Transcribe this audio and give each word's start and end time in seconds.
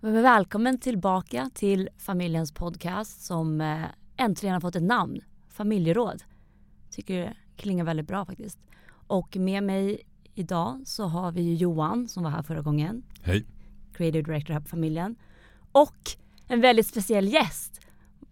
Välkommen 0.00 0.78
tillbaka 0.78 1.50
till 1.54 1.88
familjens 1.98 2.52
podcast 2.52 3.24
som 3.24 3.60
eh, 3.60 3.84
äntligen 4.16 4.52
har 4.52 4.60
fått 4.60 4.76
ett 4.76 4.82
namn. 4.82 5.20
Familjeråd. 5.48 6.22
Tycker 6.90 7.20
det 7.20 7.36
klingar 7.56 7.84
väldigt 7.84 8.06
bra 8.06 8.24
faktiskt. 8.24 8.58
Och 9.06 9.36
med 9.36 9.62
mig 9.62 10.00
idag 10.34 10.82
så 10.84 11.04
har 11.04 11.32
vi 11.32 11.54
Johan 11.54 12.08
som 12.08 12.22
var 12.22 12.30
här 12.30 12.42
förra 12.42 12.62
gången. 12.62 13.02
Hej. 13.22 13.46
Creative 13.92 14.22
Director 14.22 14.54
här 14.54 14.60
på 14.60 14.68
familjen. 14.68 15.16
Och 15.72 16.10
en 16.46 16.60
väldigt 16.60 16.86
speciell 16.86 17.28
gäst. 17.28 17.80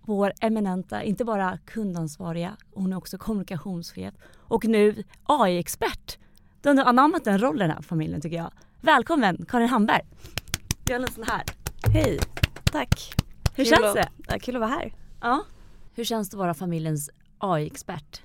Vår 0.01 0.33
eminenta, 0.41 1.03
inte 1.03 1.25
bara 1.25 1.59
kundansvariga, 1.65 2.57
hon 2.75 2.93
är 2.93 2.97
också 2.97 3.19
kommunikationschef 3.19 4.15
och 4.35 4.65
nu 4.65 5.05
AI-expert. 5.25 6.19
Du 6.61 6.69
har 6.69 6.75
nu 6.75 6.83
anammat 6.83 7.25
den 7.25 7.39
rollen 7.39 7.71
här 7.71 7.77
på 7.77 7.83
familjen 7.83 8.21
tycker 8.21 8.37
jag. 8.37 8.53
Välkommen 8.81 9.45
Karin 9.49 9.69
Hamberg. 9.69 10.03
Gör 10.89 11.01
en 11.01 11.13
sån 11.13 11.25
här. 11.25 11.43
Hej, 11.93 12.19
tack. 12.65 13.15
Hur 13.55 13.65
kul 13.65 13.75
känns 13.75 13.95
det? 13.95 14.09
Ja, 14.29 14.39
kul 14.39 14.57
att 14.57 14.61
vara 14.61 14.71
här. 14.71 14.95
Ja. 15.21 15.45
Hur 15.95 16.05
känns 16.05 16.31
det 16.31 16.35
att 16.35 16.39
vara 16.39 16.55
familjens 16.55 17.11
AI-expert? 17.39 18.23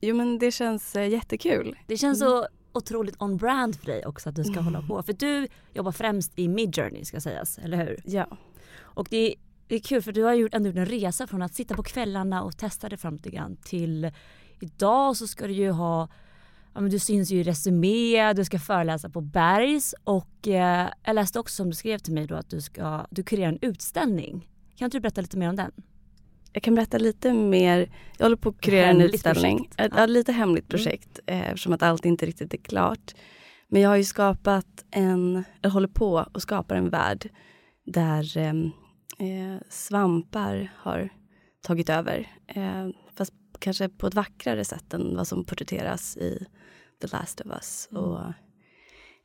Jo 0.00 0.16
men 0.16 0.38
det 0.38 0.50
känns 0.50 0.96
eh, 0.96 1.08
jättekul. 1.08 1.76
Det 1.86 1.96
känns 1.96 2.18
så 2.18 2.46
otroligt 2.72 3.22
on 3.22 3.36
brand 3.36 3.76
för 3.76 3.86
dig 3.86 4.06
också 4.06 4.28
att 4.28 4.36
du 4.36 4.44
ska 4.44 4.60
hålla 4.60 4.82
på. 4.82 5.02
För 5.02 5.12
du 5.12 5.48
jobbar 5.72 5.92
främst 5.92 6.38
i 6.38 6.48
Midjourney 6.48 7.04
ska 7.04 7.20
sägas, 7.20 7.58
eller 7.58 7.86
hur? 7.86 8.00
Ja. 8.04 8.38
Och 8.80 9.06
det 9.10 9.16
är, 9.16 9.34
det 9.66 9.74
är 9.74 9.80
kul 9.80 10.02
för 10.02 10.12
du 10.12 10.22
har 10.22 10.34
gjort, 10.34 10.54
ändå 10.54 10.68
gjort 10.68 10.76
en 10.76 10.86
resa 10.86 11.26
från 11.26 11.42
att 11.42 11.54
sitta 11.54 11.74
på 11.74 11.82
kvällarna 11.82 12.42
och 12.42 12.56
testa 12.56 12.88
det 12.88 12.96
fram 12.96 13.14
lite 13.14 13.30
grann 13.30 13.56
till 13.56 14.10
idag 14.60 15.16
så 15.16 15.26
ska 15.26 15.46
du 15.46 15.52
ju 15.52 15.70
ha 15.70 16.08
Ja, 16.76 16.80
men 16.82 16.90
du 16.90 16.98
syns 16.98 17.30
ju 17.30 17.38
i 17.40 17.42
Resumé, 17.42 18.32
du 18.32 18.44
ska 18.44 18.58
föreläsa 18.58 19.10
på 19.10 19.20
Bergs 19.20 19.94
och 20.04 20.48
eh, 20.48 20.88
jag 21.04 21.14
läste 21.14 21.40
också 21.40 21.54
som 21.54 21.70
du 21.70 21.76
skrev 21.76 21.98
till 21.98 22.12
mig 22.14 22.26
då 22.26 22.34
att 22.34 22.50
du 22.50 22.60
ska 22.60 23.06
du 23.10 23.22
kurerar 23.22 23.48
en 23.48 23.58
utställning. 23.62 24.48
Kan 24.76 24.84
inte 24.84 24.96
du 24.96 25.00
berätta 25.00 25.20
lite 25.20 25.38
mer 25.38 25.48
om 25.48 25.56
den? 25.56 25.72
Jag 26.52 26.62
kan 26.62 26.74
berätta 26.74 26.98
lite 26.98 27.32
mer. 27.32 27.90
Jag 28.18 28.24
håller 28.24 28.36
på 28.36 28.48
att 28.48 28.60
kurera 28.60 28.86
en 28.86 29.00
utställning. 29.00 29.70
Ett, 29.76 29.92
Ja. 29.96 30.06
lite 30.06 30.32
hemligt 30.32 30.68
projekt 30.68 31.20
eh, 31.26 31.48
eftersom 31.48 31.72
att 31.72 31.82
allt 31.82 32.04
inte 32.04 32.26
riktigt 32.26 32.54
är 32.54 32.58
klart. 32.58 33.14
Men 33.68 33.82
jag 33.82 33.88
har 33.88 33.96
ju 33.96 34.04
skapat 34.04 34.84
en, 34.90 35.44
jag 35.60 35.70
håller 35.70 35.88
på 35.88 36.26
och 36.32 36.42
skapar 36.42 36.76
en 36.76 36.90
värld 36.90 37.28
där 37.86 38.36
ehm, 38.36 38.70
eh, 39.18 39.60
svampar 39.68 40.72
har 40.76 41.08
tagit 41.62 41.88
över. 41.90 42.28
Eh, 42.46 42.88
fast 43.14 43.32
kanske 43.58 43.88
på 43.88 44.06
ett 44.06 44.14
vackrare 44.14 44.64
sätt 44.64 44.94
än 44.94 45.16
vad 45.16 45.28
som 45.28 45.44
porträtteras 45.44 46.16
i 46.16 46.46
The 47.00 47.06
Last 47.06 47.40
of 47.40 47.46
Us 47.46 47.88
och 47.90 48.20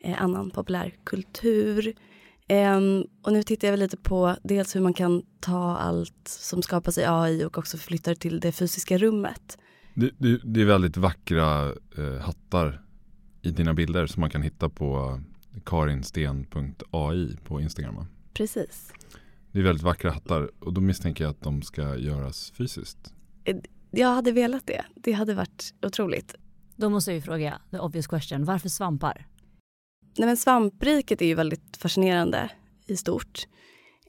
eh, 0.03 0.21
annan 0.23 0.51
populärkultur. 0.51 1.95
Ehm, 2.47 3.03
och 3.21 3.33
nu 3.33 3.43
tittar 3.43 3.67
jag 3.67 3.73
väl 3.73 3.79
lite 3.79 3.97
på 3.97 4.35
dels 4.43 4.75
hur 4.75 4.81
man 4.81 4.93
kan 4.93 5.23
ta 5.39 5.77
allt 5.77 6.27
som 6.27 6.61
skapas 6.61 6.97
i 6.97 7.03
AI 7.05 7.45
och 7.45 7.57
också 7.57 7.77
flytta 7.77 8.09
det 8.09 8.15
till 8.15 8.39
det 8.39 8.51
fysiska 8.51 8.97
rummet. 8.97 9.57
Det, 9.93 10.11
det, 10.17 10.39
det 10.43 10.61
är 10.61 10.65
väldigt 10.65 10.97
vackra 10.97 11.73
eh, 11.97 12.17
hattar 12.21 12.81
i 13.41 13.51
dina 13.51 13.73
bilder 13.73 14.07
som 14.07 14.21
man 14.21 14.29
kan 14.29 14.41
hitta 14.41 14.69
på 14.69 15.21
karinsten.ai 15.65 17.37
på 17.43 17.61
Instagram. 17.61 17.95
va? 17.95 18.07
Precis. 18.33 18.93
Det 19.51 19.59
är 19.59 19.63
väldigt 19.63 19.83
vackra 19.83 20.11
hattar 20.11 20.51
och 20.59 20.73
då 20.73 20.81
misstänker 20.81 21.23
jag 21.23 21.31
att 21.31 21.41
de 21.41 21.61
ska 21.61 21.95
göras 21.97 22.51
fysiskt. 22.51 23.13
Jag 23.91 24.07
hade 24.07 24.31
velat 24.31 24.67
det. 24.67 24.85
Det 24.95 25.11
hade 25.11 25.33
varit 25.33 25.73
otroligt. 25.81 26.35
Då 26.81 26.89
måste 26.89 27.11
jag 27.11 27.15
ju 27.15 27.21
fråga 27.21 27.61
the 27.71 27.79
obvious 27.79 28.07
question, 28.07 28.45
varför 28.45 28.69
svampar? 28.69 29.27
Nej, 30.17 30.27
men 30.27 30.37
svampriket 30.37 31.21
är 31.21 31.25
ju 31.25 31.35
väldigt 31.35 31.77
fascinerande 31.77 32.49
i 32.87 32.97
stort. 32.97 33.47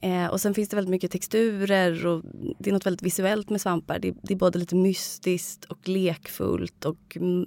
Eh, 0.01 0.27
och 0.27 0.41
sen 0.41 0.53
finns 0.53 0.69
det 0.69 0.75
väldigt 0.75 0.91
mycket 0.91 1.11
texturer 1.11 2.05
och 2.05 2.23
det 2.59 2.69
är 2.69 2.73
något 2.73 2.85
väldigt 2.85 3.01
visuellt 3.01 3.49
med 3.49 3.61
svampar. 3.61 3.99
Det, 3.99 4.15
det 4.23 4.33
är 4.33 4.37
både 4.37 4.59
lite 4.59 4.75
mystiskt 4.75 5.65
och 5.65 5.87
lekfullt 5.87 6.85
och 6.85 7.17
mm, 7.17 7.45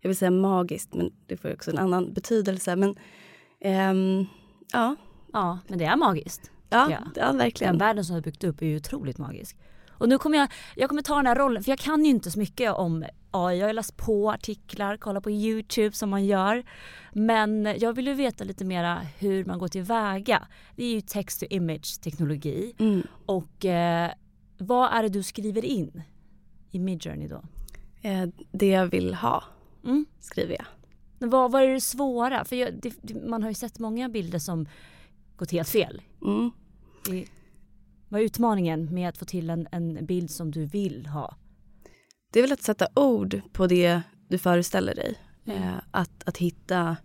jag 0.00 0.08
vill 0.08 0.16
säga 0.16 0.30
magiskt 0.30 0.94
men 0.94 1.12
det 1.26 1.36
får 1.36 1.52
också 1.52 1.70
en 1.70 1.78
annan 1.78 2.12
betydelse. 2.12 2.76
Men 2.76 2.96
ehm, 3.60 4.26
ja, 4.72 4.96
Ja, 5.32 5.58
men 5.68 5.78
det 5.78 5.84
är 5.84 5.96
magiskt. 5.96 6.50
ja, 6.68 6.90
Ja. 6.90 6.98
ja. 7.14 7.22
Den 7.26 7.38
verkligen. 7.38 7.78
världen 7.78 8.04
som 8.04 8.14
har 8.14 8.22
byggt 8.22 8.44
upp 8.44 8.62
är 8.62 8.66
ju 8.66 8.76
otroligt 8.76 9.18
magisk. 9.18 9.56
Och 9.98 10.08
nu 10.08 10.18
kommer 10.18 10.38
jag, 10.38 10.48
jag 10.76 10.88
kommer 10.88 11.02
ta 11.02 11.16
den 11.16 11.26
här 11.26 11.36
rollen, 11.36 11.62
för 11.62 11.70
jag 11.70 11.78
kan 11.78 12.04
ju 12.04 12.10
inte 12.10 12.30
så 12.30 12.38
mycket 12.38 12.72
om 12.72 13.04
AI. 13.44 13.58
Jag 13.58 13.66
har 13.66 13.72
läst 13.72 13.96
på 13.96 14.30
artiklar, 14.30 14.96
kollat 14.96 15.24
på 15.24 15.30
YouTube 15.30 15.92
som 15.96 16.10
man 16.10 16.24
gör. 16.24 16.64
Men 17.12 17.74
jag 17.78 17.92
vill 17.92 18.06
ju 18.06 18.14
veta 18.14 18.44
lite 18.44 18.64
mera 18.64 19.00
hur 19.18 19.44
man 19.44 19.58
går 19.58 19.68
tillväga. 19.68 20.48
Det 20.76 20.84
är 20.84 20.94
ju 20.94 21.00
text 21.00 21.40
to 21.40 21.46
image 21.50 22.00
teknologi. 22.00 22.74
Mm. 22.78 23.02
Och 23.26 23.64
eh, 23.64 24.10
vad 24.58 24.92
är 24.92 25.02
det 25.02 25.08
du 25.08 25.22
skriver 25.22 25.64
in 25.64 26.02
i 26.70 26.78
Midjourney 26.78 27.28
då? 27.28 27.42
Eh, 28.02 28.28
det 28.52 28.68
jag 28.68 28.86
vill 28.86 29.14
ha 29.14 29.44
Mm. 29.84 30.06
skriver 30.20 30.56
jag. 30.58 30.66
Vad, 31.28 31.52
vad 31.52 31.62
är 31.62 31.68
det 31.68 31.80
svåra? 31.80 32.44
För 32.44 32.56
jag, 32.56 32.74
det, 32.82 33.14
man 33.28 33.42
har 33.42 33.50
ju 33.50 33.54
sett 33.54 33.78
många 33.78 34.08
bilder 34.08 34.38
som 34.38 34.68
gått 35.36 35.50
helt 35.50 35.68
fel. 35.68 36.02
Mm. 36.24 36.50
Det, 37.10 37.26
vad 38.08 38.20
är 38.20 38.24
utmaningen 38.24 38.94
med 38.94 39.08
att 39.08 39.18
få 39.18 39.24
till 39.24 39.50
en, 39.50 39.68
en 39.72 40.06
bild 40.06 40.30
som 40.30 40.50
du 40.50 40.64
vill 40.64 41.06
ha? 41.06 41.34
Det 42.36 42.40
är 42.40 42.42
väl 42.42 42.52
att 42.52 42.62
sätta 42.62 42.88
ord 42.94 43.40
på 43.52 43.66
det 43.66 44.02
du 44.28 44.38
föreställer 44.38 44.94
dig. 44.94 45.18
Mm. 45.46 45.62
Eh, 45.62 45.74
att, 45.90 46.28
att 46.28 46.36
hitta 46.36 46.96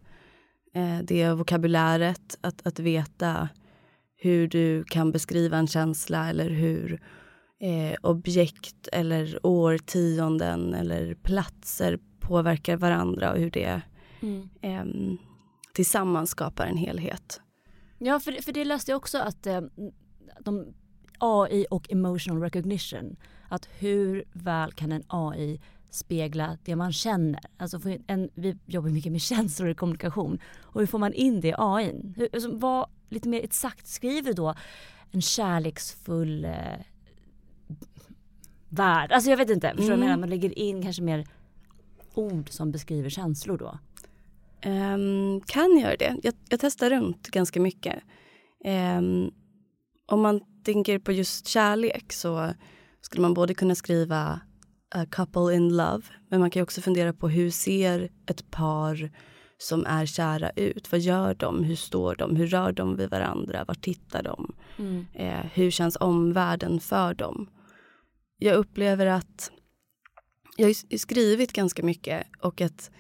eh, 0.74 1.00
det 1.04 1.34
vokabuläret, 1.34 2.38
att, 2.42 2.68
att 2.68 2.80
veta 2.80 3.50
hur 4.16 4.48
du 4.48 4.84
kan 4.84 5.12
beskriva 5.12 5.58
en 5.58 5.68
känsla 5.68 6.30
eller 6.30 6.50
hur 6.50 7.02
eh, 7.60 7.96
objekt 8.02 8.88
eller 8.92 9.46
årtionden 9.46 10.74
eller 10.74 11.14
platser 11.14 12.00
påverkar 12.20 12.78
varandra 12.78 13.32
och 13.32 13.40
hur 13.40 13.52
det 13.52 13.82
ehm, 14.62 15.18
tillsammans 15.74 16.30
skapar 16.30 16.66
en 16.66 16.78
helhet. 16.78 17.42
Ja, 17.98 18.20
för, 18.20 18.32
för 18.32 18.52
det 18.52 18.66
läste 18.66 18.92
jag 18.92 18.98
också 18.98 19.18
att 19.18 19.48
eh, 19.48 19.62
de, 20.40 20.74
AI 21.20 21.66
och 21.70 21.92
emotional 21.92 22.42
recognition, 22.42 23.16
att 23.52 23.70
hur 23.80 24.24
väl 24.34 24.72
kan 24.72 24.92
en 24.92 25.04
AI 25.08 25.62
spegla 25.90 26.58
det 26.64 26.76
man 26.76 26.94
känner? 26.94 27.40
Alltså 27.58 27.80
en, 28.08 28.30
vi 28.34 28.58
jobbar 28.66 28.90
mycket 28.90 29.12
med 29.12 29.22
känslor 29.22 29.70
i 29.70 29.76
kommunikation 29.76 30.40
och 30.62 30.80
hur 30.80 30.88
får 30.88 31.00
man 31.00 31.14
in 31.14 31.42
det 31.42 31.48
i 31.48 31.54
AI? 31.58 32.14
Hur, 32.16 32.30
alltså, 32.34 32.56
vad, 32.56 32.90
lite 33.10 33.30
mer 33.30 33.42
exakt 33.44 33.88
skriver 33.88 34.34
då 34.34 34.54
en 35.12 35.22
kärleksfull 35.22 36.46
eh, 36.46 36.52
värld? 38.70 39.12
Alltså 39.12 39.30
jag 39.30 39.38
vet 39.38 39.50
inte, 39.50 39.68
förstår 39.68 39.82
du 39.84 39.88
vad 39.88 39.92
jag 39.92 39.98
Mm. 39.98 40.08
menar? 40.10 40.18
Man 40.20 40.30
lägger 40.30 40.60
in 40.60 40.82
kanske 40.84 41.02
mer 41.02 41.28
ord 42.14 42.50
som 42.50 42.72
beskriver 42.72 43.10
känslor 43.10 43.58
då. 43.58 43.80
Ehm, 44.62 45.42
kan 45.46 45.78
göra 45.78 45.96
det. 45.96 46.18
Jag, 46.24 46.34
jag 46.50 46.60
testar 46.60 46.90
runt 46.90 47.28
ganska 47.28 47.60
mycket. 47.62 48.04
Ehm, 48.66 49.32
om 50.06 50.22
man 50.22 50.42
tänker 50.64 51.00
på 51.00 51.12
just 51.12 51.48
kärlek 51.48 52.14
så 52.14 52.54
skulle 53.12 53.22
man 53.22 53.34
både 53.34 53.54
kunna 53.54 53.76
skriva 53.76 54.42
a 54.96 55.06
couple 55.12 55.56
in 55.56 55.78
love 55.78 56.04
men 56.30 56.40
man 56.40 56.50
kan 56.50 56.64
också 56.64 56.82
fundera 56.82 57.14
på 57.14 57.30
hur 57.30 57.50
ser 57.50 58.10
ett 58.26 58.52
par 58.52 59.12
som 59.58 59.86
är 59.86 60.06
kära 60.06 60.50
ut? 60.50 60.92
Vad 60.92 61.02
gör 61.02 61.34
de? 61.34 61.64
Hur 61.64 61.76
står 61.76 62.16
de? 62.16 62.36
Hur 62.36 62.48
rör 62.48 62.72
de 62.72 62.96
vid 62.96 63.10
varandra? 63.10 63.66
Var 63.68 63.76
tittar 63.76 64.24
de? 64.24 64.54
Eh, 65.14 65.46
hur 65.54 65.72
känns 65.72 65.98
omvärlden 66.00 66.80
för 66.80 67.14
dem? 67.14 67.50
Jag 68.38 68.56
upplever 68.56 69.06
att 69.06 69.52
jag 70.58 70.68
har 70.68 70.98
skrivit 70.98 71.54
ganska 71.54 71.84
mycket 71.84 72.28
och 72.42 72.62
att 72.62 72.92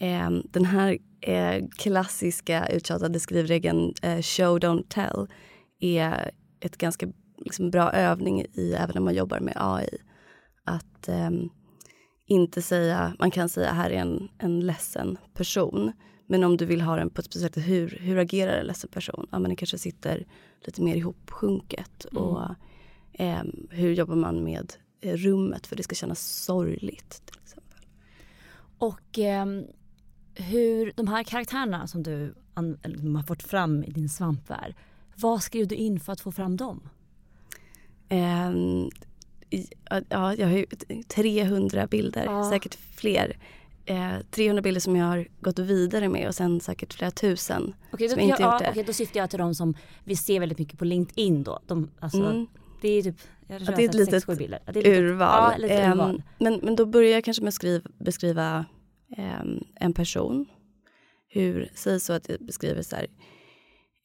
eh, 0.00 0.30
den 0.30 0.64
här 0.64 0.98
eh, 1.20 1.64
klassiska 1.78 2.66
uttjatade 2.66 3.20
skrivregeln 3.20 3.94
eh, 4.02 4.22
show 4.22 4.58
don't 4.58 4.88
tell 4.88 5.26
är 5.80 6.30
ett 6.60 6.76
ganska 6.76 7.06
liksom, 7.44 7.70
bra 7.70 7.92
övning 7.92 8.44
i 8.52 8.72
även 8.72 8.94
när 8.94 9.00
man 9.00 9.14
jobbar 9.14 9.40
med 9.40 9.54
AI. 9.56 9.98
Att 10.64 11.08
ehm, 11.08 11.48
inte 12.26 12.62
säga, 12.62 13.14
man 13.18 13.30
kan 13.30 13.48
säga 13.48 13.72
här 13.72 13.90
är 13.90 14.00
en, 14.00 14.28
en 14.38 14.60
ledsen 14.60 15.18
person. 15.34 15.92
Men 16.26 16.44
om 16.44 16.56
du 16.56 16.66
vill 16.66 16.80
ha 16.80 16.96
den 16.96 17.10
på 17.10 17.20
ett 17.20 17.26
speciellt 17.26 17.54
sätt, 17.54 17.64
hur, 17.64 17.98
hur 18.00 18.18
agerar 18.18 18.52
en 18.58 18.66
ledsen 18.66 18.90
person? 18.90 19.26
Ja, 19.30 19.38
men 19.38 19.48
den 19.48 19.56
kanske 19.56 19.78
sitter 19.78 20.26
lite 20.60 20.82
mer 20.82 20.96
ihopsjunket. 20.96 22.04
Och 22.04 22.40
ehm, 23.12 23.66
hur 23.70 23.92
jobbar 23.92 24.16
man 24.16 24.44
med 24.44 24.72
eh, 25.00 25.16
rummet 25.16 25.66
för 25.66 25.76
det 25.76 25.82
ska 25.82 25.94
kännas 25.94 26.20
sorgligt 26.20 27.22
till 27.26 27.40
exempel. 27.42 27.78
Och 28.78 29.18
ehm, 29.18 29.64
hur 30.34 30.92
de 30.96 31.08
här 31.08 31.24
karaktärerna 31.24 31.86
som 31.86 32.02
du 32.02 32.34
an, 32.54 32.78
har 33.16 33.22
fått 33.22 33.42
fram 33.42 33.84
i 33.84 33.90
din 33.90 34.08
svampvärld, 34.08 34.74
vad 35.16 35.42
skrev 35.42 35.68
du 35.68 35.74
in 35.74 36.00
för 36.00 36.12
att 36.12 36.20
få 36.20 36.32
fram 36.32 36.56
dem? 36.56 36.88
Ehm, 38.12 38.90
ja, 40.08 40.34
jag 40.34 40.46
har 40.48 40.56
ju 40.56 40.66
300 41.08 41.86
bilder, 41.86 42.24
Ja. 42.24 42.50
säkert 42.50 42.74
fler. 42.74 43.36
eh, 43.86 44.12
300 44.30 44.62
bilder 44.62 44.80
som 44.80 44.96
jag 44.96 45.06
har 45.06 45.28
gått 45.40 45.58
vidare 45.58 46.08
med 46.08 46.28
och 46.28 46.34
sen 46.34 46.60
säkert 46.60 46.92
flera 46.94 47.10
tusen 47.10 47.74
Okej, 47.92 48.08
som 48.08 48.16
då, 48.18 48.22
jag 48.22 48.30
inte 48.30 48.42
ja, 48.42 48.52
gjort 48.54 48.62
det. 48.62 48.70
okej, 48.70 48.84
då 48.84 48.92
syftar 48.92 49.20
jag 49.20 49.30
till 49.30 49.38
de 49.38 49.54
som 49.54 49.74
vi 50.04 50.16
ser 50.16 50.40
väldigt 50.40 50.58
mycket 50.58 50.78
på 50.78 50.84
LinkedIn 50.84 51.42
då. 51.42 51.60
De, 51.66 51.90
alltså, 52.00 52.18
Mm. 52.18 52.46
Det 52.80 52.88
är 52.88 53.02
typ, 53.02 53.16
jag 53.48 53.58
tror 53.60 53.70
Att 53.70 53.76
det 53.76 53.84
är 53.84 53.88
ett 53.88 53.94
litet 53.94 54.86
urval. 54.86 55.52
Ja, 55.52 55.56
lite 55.58 55.74
Ehm, 55.74 55.92
urval. 55.92 56.22
men, 56.38 56.60
men 56.62 56.76
då 56.76 56.86
börjar 56.86 57.10
jag 57.12 57.24
kanske 57.24 57.42
med 57.42 57.48
att 57.48 57.54
skriva, 57.54 57.90
beskriva 57.98 58.64
ehm, 59.16 59.64
en 59.74 59.92
person. 59.92 60.46
Hur, 61.28 61.68
säg 61.74 62.00
så 62.00 62.12
att 62.12 62.28
jag 62.28 62.38
beskriver 62.40 62.82
så 62.82 62.96
här. 62.96 63.06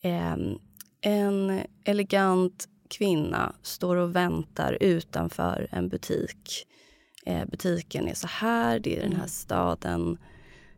ehm, 0.04 0.58
en 1.02 1.62
elegant 1.86 2.68
kvinna 2.90 3.54
står 3.62 3.96
och 3.96 4.16
väntar 4.16 4.78
utanför 4.82 5.68
en 5.72 5.90
butik. 5.90 6.68
Eh, 7.26 7.46
butiken 7.46 8.08
är 8.08 8.14
så 8.14 8.28
här, 8.28 8.80
det 8.80 8.98
är 8.98 9.02
den 9.02 9.12
här 9.12 9.18
Mm. 9.18 9.30
staden. 9.30 10.18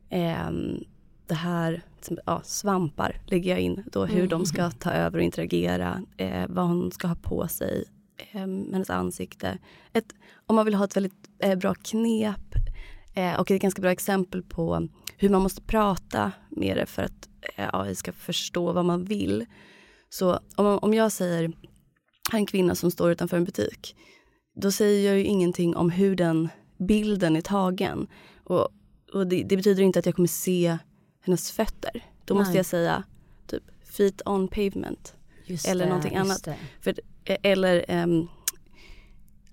Ehm, 0.09 0.83
det 1.27 1.35
här, 1.35 1.81
ja, 2.25 2.41
svampar 2.43 3.21
lägger 3.25 3.51
jag 3.51 3.59
in 3.59 3.83
då 3.91 4.05
hur 4.05 4.17
Mm. 4.17 4.29
de 4.29 4.45
ska 4.45 4.71
ta 4.71 4.91
över 4.91 5.17
och 5.17 5.23
interagera. 5.23 6.03
Eh, 6.17 6.45
vad 6.49 6.65
hon 6.67 6.91
ska 6.91 7.07
ha 7.07 7.15
på 7.15 7.47
sig, 7.47 7.85
eh, 8.17 8.39
hennes 8.39 8.89
ansikte. 8.89 9.57
Ett, 9.93 10.13
om 10.45 10.55
man 10.55 10.65
vill 10.65 10.75
ha 10.75 10.85
ett 10.85 10.95
väldigt 10.95 11.29
eh, 11.39 11.55
bra 11.55 11.73
knep 11.75 12.55
eh, 13.15 13.39
och 13.39 13.51
ett 13.51 13.61
ganska 13.61 13.81
bra 13.81 13.91
exempel 13.91 14.43
på 14.43 14.87
hur 15.17 15.29
man 15.29 15.41
måste 15.41 15.61
prata 15.61 16.31
med 16.49 16.77
det 16.77 16.85
för 16.85 17.03
att 17.03 17.29
eh, 17.55 17.69
AI 17.73 17.95
ska 17.95 18.11
förstå 18.11 18.71
vad 18.73 18.85
man 18.85 19.03
vill. 19.05 19.45
Så 20.09 20.39
om, 20.55 20.65
om 20.81 20.93
jag 20.93 21.11
säger 21.11 21.51
en 22.37 22.45
kvinna 22.45 22.75
som 22.75 22.91
står 22.91 23.11
utanför 23.11 23.37
en 23.37 23.43
butik. 23.43 23.95
Då 24.55 24.71
säger 24.71 25.09
jag 25.09 25.17
ju 25.17 25.23
ingenting 25.23 25.75
om 25.75 25.89
hur 25.89 26.15
den 26.15 26.49
bilden 26.77 27.35
är 27.35 27.41
tagen. 27.41 28.07
Och, 28.43 28.67
och 29.13 29.27
det, 29.27 29.43
det 29.43 29.57
betyder 29.57 29.83
inte 29.83 29.99
att 29.99 30.05
jag 30.05 30.15
kommer 30.15 30.27
se 30.27 30.77
hennes 31.21 31.51
fötter. 31.51 32.05
Då 32.25 32.35
måste 32.35 32.49
Nej. 32.49 32.57
jag 32.57 32.65
säga 32.65 33.03
typ 33.47 33.63
feet 33.83 34.21
on 34.25 34.47
pavement. 34.47 35.15
Just 35.45 35.67
eller 35.67 35.85
det, 35.85 35.89
någonting 35.89 36.15
annat. 36.15 36.43
det. 36.43 36.55
För, 36.81 36.93
eh, 37.23 37.37
eller 37.43 37.85
ehm, 37.87 38.27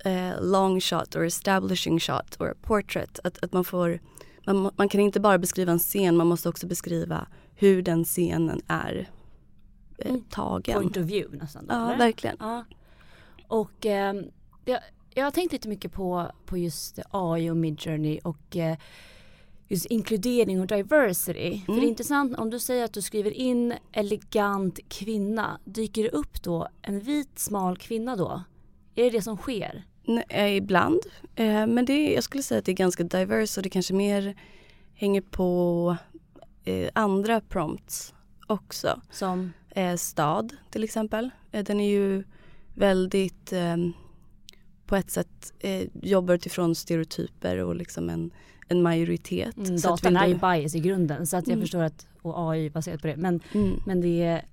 eh, 0.04 0.42
long 0.42 0.80
shot 0.80 1.16
or 1.16 1.24
establishing 1.24 2.00
shot 2.00 2.36
or 2.40 2.54
portrait. 2.62 3.20
Att, 3.24 3.44
att 3.44 3.52
man 3.52 3.64
får, 3.64 4.00
man, 4.46 4.70
man 4.76 4.88
kan 4.88 5.00
inte 5.00 5.20
bara 5.20 5.38
beskriva 5.38 5.72
en 5.72 5.78
scen, 5.78 6.16
man 6.16 6.26
måste 6.26 6.48
också 6.48 6.66
beskriva 6.66 7.26
hur 7.54 7.82
den 7.82 8.04
scenen 8.04 8.60
är 8.68 9.10
eh, 9.98 10.10
Mm. 10.10 10.24
tagen. 10.30 10.74
Point 10.74 10.96
of 10.96 11.02
view 11.02 11.38
nästan. 11.38 11.66
Då, 11.66 11.74
Ja, 11.74 11.86
eller? 11.88 11.98
verkligen. 11.98 12.36
Ja. 12.40 12.64
Och 13.48 13.86
ehm, 13.86 14.24
jag, 14.64 14.80
jag 15.14 15.24
har 15.24 15.30
tänkt 15.30 15.52
lite 15.52 15.68
mycket 15.68 15.92
på, 15.92 16.30
på 16.46 16.58
just 16.58 16.98
AI 17.10 17.50
och 17.50 17.56
Midjourney 17.56 18.18
och 18.24 18.56
eh, 18.56 18.76
just 19.68 19.86
inkludering 19.86 20.60
och 20.60 20.66
diversity. 20.66 21.60
För 21.60 21.72
Mm. 21.72 21.80
det 21.80 21.86
är 21.86 21.88
intressant 21.88 22.38
om 22.38 22.50
du 22.50 22.58
säger 22.58 22.84
att 22.84 22.92
du 22.92 23.02
skriver 23.02 23.30
in 23.30 23.74
elegant 23.92 24.78
kvinna, 24.88 25.60
dyker 25.64 26.02
det 26.02 26.10
upp 26.10 26.42
då 26.42 26.68
en 26.82 27.00
vit 27.00 27.38
smal 27.38 27.76
kvinna 27.76 28.16
då? 28.16 28.42
Är 28.94 29.04
det 29.04 29.10
det 29.10 29.22
som 29.22 29.36
sker? 29.36 29.84
Nej, 30.04 30.24
eh, 30.28 30.56
ibland. 30.56 31.00
Eh, 31.34 31.66
men 31.66 31.84
det, 31.84 32.12
jag 32.12 32.24
skulle 32.24 32.42
säga 32.42 32.58
att 32.58 32.64
det 32.64 32.72
är 32.72 32.76
ganska 32.76 33.02
diverse 33.04 33.60
och 33.60 33.62
det 33.62 33.70
kanske 33.70 33.94
mer 33.94 34.36
hänger 34.94 35.20
på 35.20 35.96
eh, 36.64 36.90
andra 36.94 37.40
prompts 37.40 38.14
också. 38.46 39.00
Som, 39.10 39.52
Eh, 39.76 39.96
stad 39.96 40.52
till 40.70 40.84
exempel. 40.84 41.30
Eh, 41.52 41.64
den 41.64 41.80
är 41.80 41.90
ju 41.90 42.24
väldigt 42.74 43.52
ehm, 43.52 43.92
på 44.86 44.96
ett 44.96 45.10
sätt 45.10 45.52
eh, 45.58 45.86
jobbar 46.02 46.34
utifrån 46.34 46.74
stereotyper 46.74 47.56
och 47.58 47.76
liksom 47.76 48.10
en, 48.10 48.30
en 48.68 48.82
majoritet. 48.82 49.56
mm, 49.56 49.78
Så 49.78 49.88
datan 49.88 50.16
är 50.16 50.26
ju 50.26 50.34
bias 50.34 50.74
i 50.74 50.80
grunden 50.80 51.26
så 51.26 51.36
att 51.36 51.46
jag 51.46 51.52
Mm. 51.52 51.62
förstår 51.62 51.82
att, 51.82 52.06
och 52.22 52.50
AI 52.50 52.66
är 52.66 52.70
baserat 52.70 53.00
på 53.00 53.06
det. 53.06 53.16
Men, 53.16 53.40
Mm. 53.54 53.80
men 53.86 54.00
det 54.00 54.22
är 54.22 54.44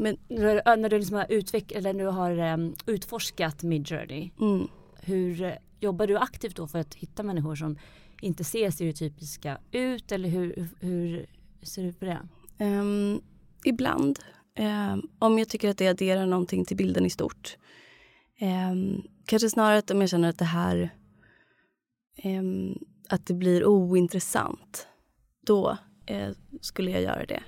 Men, 0.00 0.16
när, 0.28 0.76
när 0.76 0.88
du 0.88 0.98
liksom 0.98 1.16
har, 1.16 1.24
utveck- 1.24 1.76
eller 1.76 1.92
när 1.92 2.04
du 2.04 2.10
har 2.10 2.30
ehm, 2.38 2.74
utforskat 2.86 3.62
Midjourney 3.62 4.30
mm. 4.40 4.68
Hur 5.00 5.42
eh, 5.42 5.52
jobbar 5.80 6.06
du 6.06 6.16
aktivt 6.18 6.56
då 6.56 6.66
för 6.66 6.78
att 6.78 6.94
hitta 6.94 7.22
människor 7.22 7.54
som 7.56 7.78
inte 8.20 8.44
ser 8.44 8.70
stereotypiska 8.70 9.58
ut 9.72 10.12
eller 10.12 10.28
hur, 10.28 10.68
hur 10.80 11.26
ser 11.62 11.82
du 11.82 11.92
på 11.92 12.04
det? 12.04 12.18
Ehm, 12.58 13.20
ibland. 13.64 14.18
Ehm, 14.54 15.02
om 15.18 15.38
jag 15.38 15.48
tycker 15.48 15.68
att 15.70 15.78
det 15.78 15.88
adderar 15.88 16.26
någonting 16.26 16.64
till 16.64 16.76
bilden 16.76 17.06
i 17.06 17.10
stort. 17.10 17.56
Ehm, 18.38 19.02
kanske 19.26 19.50
snarare 19.50 19.78
att 19.78 19.90
om 19.90 20.00
jag 20.00 20.10
känner 20.10 20.28
att 20.28 20.38
det 20.38 20.44
här 20.44 20.90
ehm, 22.16 22.74
att 23.08 23.26
det 23.26 23.34
blir 23.34 23.66
ointressant. 23.66 24.86
Då 25.46 25.78
eh, 26.06 26.30
skulle 26.60 26.90
jag 26.90 27.02
göra 27.02 27.26
det. 27.26 27.42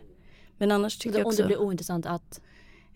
Men 0.59 0.73
annars 0.73 0.99
tycker 0.99 1.19
jag 1.19 1.27
Om 1.27 1.31
också 1.31 1.43
det 1.43 1.47
blir 1.47 1.61
ointressant 1.61 2.07
att 2.07 2.41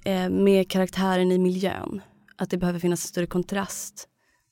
eh, 0.05 0.31
med 0.31 0.71
karaktären 0.71 1.33
i 1.33 1.39
miljön. 1.39 2.03
Att 2.37 2.51
det 2.51 2.57
behöver 2.57 2.79
finnas 2.79 3.05
en 3.05 3.09
större 3.09 3.27
kontrast 3.27 4.09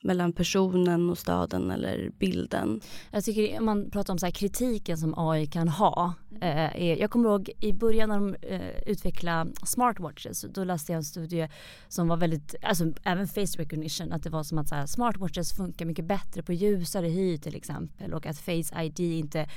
mellan 0.06 0.32
personen 0.32 1.11
och 1.11 1.19
staden 1.19 1.70
eller 1.70 2.11
bilden. 2.19 2.81
Jag 3.11 3.25
tycker 3.25 3.61
man 3.61 3.91
pratar 3.91 4.12
om 4.12 4.19
så 4.19 4.26
här 4.26 4.31
kritiken 4.31 4.99
som 4.99 5.14
AI 5.17 5.47
kan 5.47 5.69
ha. 5.69 6.14
Eh, 6.41 6.82
är, 6.82 6.97
jag 6.97 7.11
kommer 7.11 7.29
ihåg 7.29 7.50
i 7.61 7.73
början 7.73 8.08
när 8.08 8.17
de 8.17 8.35
eh, 8.35 8.82
utvecklade 8.87 9.53
smartwatches. 9.67 10.44
Då 10.50 10.64
läste 10.64 10.93
jag 10.93 10.97
en 10.97 11.05
studie 11.05 11.49
som 11.88 12.08
var 12.08 12.17
väldigt, 12.17 12.55
alltså 12.62 12.85
även 13.03 13.29
face 13.29 13.58
recognition. 13.58 14.12
Att 14.12 14.23
det 14.23 14.31
var 14.31 14.43
som 14.43 14.58
att 14.58 14.69
så 14.69 14.75
här, 14.75 14.87
smartwatches 14.87 15.53
funkar 15.53 15.87
mycket 15.87 16.05
bättre 16.05 16.43
på 16.43 16.53
ljusare 16.53 17.06
hy 17.06 17.38
till 17.38 17.56
exempel. 17.56 18.14
Och 18.14 18.26
att 18.26 18.38
face 18.38 18.82
ID 18.82 19.00
inte, 19.00 19.49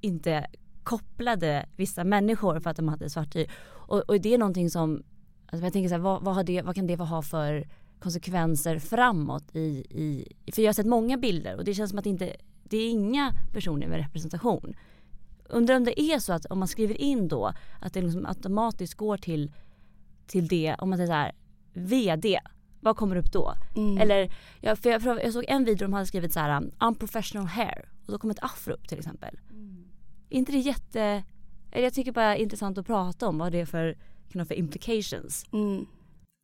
inte 0.00 0.46
kopplade 0.82 1.66
vissa 1.76 2.04
människor 2.04 2.60
för 2.60 2.70
att 2.70 2.76
de 2.76 2.88
hade 2.88 3.10
svart 3.10 3.36
hy. 3.36 3.46
Och, 3.66 3.98
och 3.98 4.20
det 4.20 4.34
är 4.34 4.38
någonting 4.38 4.70
som, 4.70 5.02
alltså 5.46 5.64
jag 5.66 5.72
tänker 5.72 5.88
så 5.88 5.94
här, 5.94 6.02
vad, 6.02 6.22
vad, 6.22 6.34
har 6.34 6.44
det, 6.44 6.62
vad 6.62 6.74
kan 6.74 6.86
det 6.86 6.96
ha 6.96 7.22
för 7.22 7.68
konsekvenser 8.06 8.78
framåt 8.78 9.56
i, 9.56 9.84
i, 9.90 10.26
för 10.52 10.62
jag 10.62 10.68
har 10.68 10.72
sett 10.72 10.86
många 10.86 11.16
bilder 11.16 11.56
och 11.56 11.64
det 11.64 11.74
känns 11.74 11.90
som 11.90 11.98
att 11.98 12.04
det 12.04 12.10
inte, 12.10 12.36
det 12.64 12.76
är 12.76 12.90
inga 12.90 13.32
personer 13.52 13.86
med 13.88 13.98
representation. 13.98 14.76
Undrar 15.48 15.76
om 15.76 15.84
det 15.84 16.00
är 16.00 16.18
så 16.18 16.32
att 16.32 16.46
om 16.46 16.58
man 16.58 16.68
skriver 16.68 17.00
in 17.00 17.28
då 17.28 17.52
att 17.80 17.94
det 17.94 18.02
liksom 18.02 18.26
automatiskt 18.26 18.94
går 18.94 19.16
till, 19.16 19.52
till 20.26 20.48
det, 20.48 20.76
om 20.78 20.90
man 20.90 20.98
säger 20.98 21.06
så 21.06 21.12
här, 21.12 21.32
VD, 21.72 22.40
vad 22.80 22.96
kommer 22.96 23.16
upp 23.16 23.32
då? 23.32 23.52
Mm. 23.76 23.98
Eller, 23.98 24.32
jag, 24.60 24.78
för 24.78 24.90
jag, 24.90 25.02
för 25.02 25.20
jag 25.20 25.32
såg 25.32 25.44
en 25.48 25.64
video 25.64 25.78
där 25.78 25.86
de 25.86 25.92
hade 25.92 26.06
skrivit 26.06 26.32
så 26.32 26.40
här 26.40 26.56
um, 26.56 26.70
unprofessional 26.80 27.46
hair 27.46 27.88
och 28.06 28.12
då 28.12 28.18
kom 28.18 28.30
ett 28.30 28.42
afro 28.42 28.74
upp 28.74 28.88
till 28.88 28.98
exempel. 28.98 29.38
Är 30.30 30.38
inte 30.38 30.52
det 30.52 30.58
jätte, 30.58 31.24
eller 31.72 31.84
jag 31.84 31.94
tycker 31.94 32.12
bara 32.12 32.36
intressant 32.36 32.78
att 32.78 32.86
prata 32.86 33.28
om 33.28 33.38
vad 33.38 33.52
det 33.52 33.60
är 33.60 33.66
för, 33.66 33.98
kind 34.32 34.42
of, 34.42 34.48
för 34.48 34.54
implications. 34.54 35.44
Mm. 35.52 35.86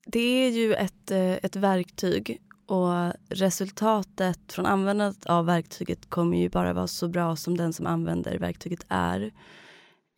Det 0.06 0.46
är 0.46 0.50
ju 0.50 0.74
ett, 0.74 1.10
eh, 1.10 1.32
ett 1.32 1.56
verktyg 1.56 2.42
och 2.66 3.12
resultatet 3.28 4.52
från 4.52 4.66
användandet 4.66 5.26
av 5.26 5.46
verktyget 5.46 6.10
kommer 6.10 6.38
ju 6.38 6.48
bara 6.48 6.72
vara 6.72 6.86
så 6.86 7.08
bra 7.08 7.36
som 7.36 7.56
den 7.56 7.72
som 7.72 7.86
använder 7.86 8.38
verktyget 8.38 8.84
är. 8.88 9.32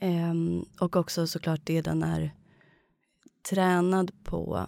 Ehm, 0.01 0.65
och 0.81 0.97
också 0.97 1.27
såklart 1.27 1.61
det 1.65 1.83
den 1.83 2.03
är 2.03 2.35
tränad 3.51 4.25
på. 4.25 4.67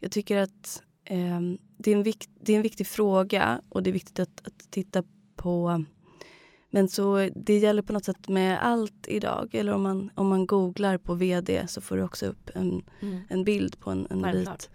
Jag 0.00 0.12
tycker 0.12 0.36
att 0.36 0.82
ehm, 1.04 1.58
det, 1.78 1.90
är 1.90 1.96
en 1.96 2.02
vikt, 2.02 2.30
det 2.40 2.52
är 2.52 2.56
en 2.56 2.62
viktig 2.62 2.86
fråga 2.86 3.60
och 3.68 3.82
det 3.82 3.90
är 3.90 3.92
viktigt 3.92 4.18
att, 4.18 4.46
att 4.46 4.70
titta 4.70 5.02
på 5.36 5.84
men 6.70 6.88
så 6.88 7.30
det 7.34 7.58
gäller 7.58 7.82
på 7.82 7.92
något 7.92 8.04
sätt 8.04 8.28
med 8.28 8.64
allt 8.64 9.08
idag. 9.08 9.54
Eller 9.54 9.72
om 9.72 9.82
man, 9.82 10.10
om 10.14 10.28
man 10.28 10.46
googlar 10.46 10.98
på 10.98 11.14
vd 11.14 11.64
så 11.68 11.80
får 11.80 11.96
du 11.96 12.02
också 12.02 12.26
upp 12.26 12.50
en, 12.54 12.82
en 13.28 13.44
bild 13.44 13.80
på 13.80 13.90
en, 13.90 14.06
en 14.10 14.22
Självklart. 14.22 14.62
vit 14.62 14.70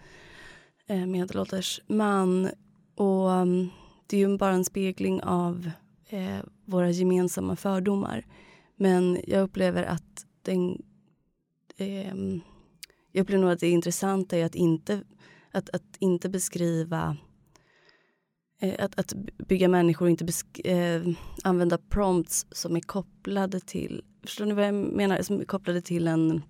eh, 0.88 1.06
medelålders 1.06 1.82
man. 1.88 2.50
Och 2.96 3.30
um, 3.30 3.70
det 4.08 4.18
är 4.18 4.30
ju 4.30 4.38
bara 4.38 4.54
en 4.54 4.66
spegling 4.66 5.24
av 5.24 5.72
eh, 6.10 6.40
våra 6.66 6.90
gemensamma 6.90 7.56
fördomar. 7.56 8.26
Men 8.76 9.20
jag 9.28 9.42
upplever 9.44 9.84
att 9.84 10.26
den... 10.42 10.82
ehm, 11.78 12.42
jag 13.12 13.22
upplever 13.22 13.42
nog 13.44 13.52
att 13.52 13.60
det 13.60 13.70
intressanta 13.70 14.38
är 14.38 14.46
att 14.46 14.56
inte, 14.56 15.04
att, 15.52 15.70
att 15.70 15.98
inte 16.00 16.30
beskriva 16.30 17.04
eh, 17.08 17.16
Eh, 18.62 18.86
att, 18.86 19.00
att 19.00 19.14
bygga 19.48 19.68
människor 19.68 20.06
och 20.06 20.10
inte 20.10 20.26
besk- 20.26 20.68
eh, 20.68 21.14
använda 21.44 21.78
prompts 21.78 22.46
som 22.52 22.76
är 22.76 22.80
kopplade 22.80 23.60
till, 23.60 24.04
förstår 24.24 24.46
ni 24.46 24.54
vad 24.54 24.66
jag 24.66 24.74
menar, 24.74 25.22
som 25.22 25.40
är 25.40 25.46
kopplade 25.46 25.82
till 25.82 26.08
en, 26.08 26.42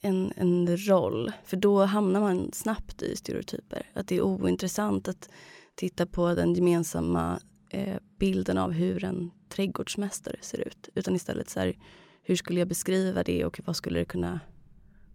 en, 0.00 0.32
en 0.36 0.76
roll. 0.76 1.32
För 1.44 1.56
då 1.56 1.84
hamnar 1.84 2.20
man 2.20 2.52
snabbt 2.52 3.02
i 3.02 3.16
stereotyper. 3.16 3.90
Att 3.94 4.08
det 4.08 4.16
är 4.16 4.22
ointressant 4.22 5.08
att 5.08 5.28
titta 5.74 6.06
på 6.06 6.34
den 6.34 6.54
gemensamma 6.54 7.40
eh, 7.70 7.96
bilden 8.18 8.58
av 8.58 8.72
hur 8.72 9.04
en 9.04 9.30
trädgårdsmästare 9.48 10.36
ser 10.40 10.68
ut. 10.68 10.88
Utan 10.94 11.16
istället 11.16 11.50
så 11.50 11.60
här, 11.60 11.78
hur 12.22 12.36
skulle 12.36 12.58
jag 12.58 12.68
beskriva 12.68 13.22
det 13.22 13.44
och 13.44 13.60
vad 13.64 13.76
skulle 13.76 13.98
det 13.98 14.04
kunna 14.04 14.40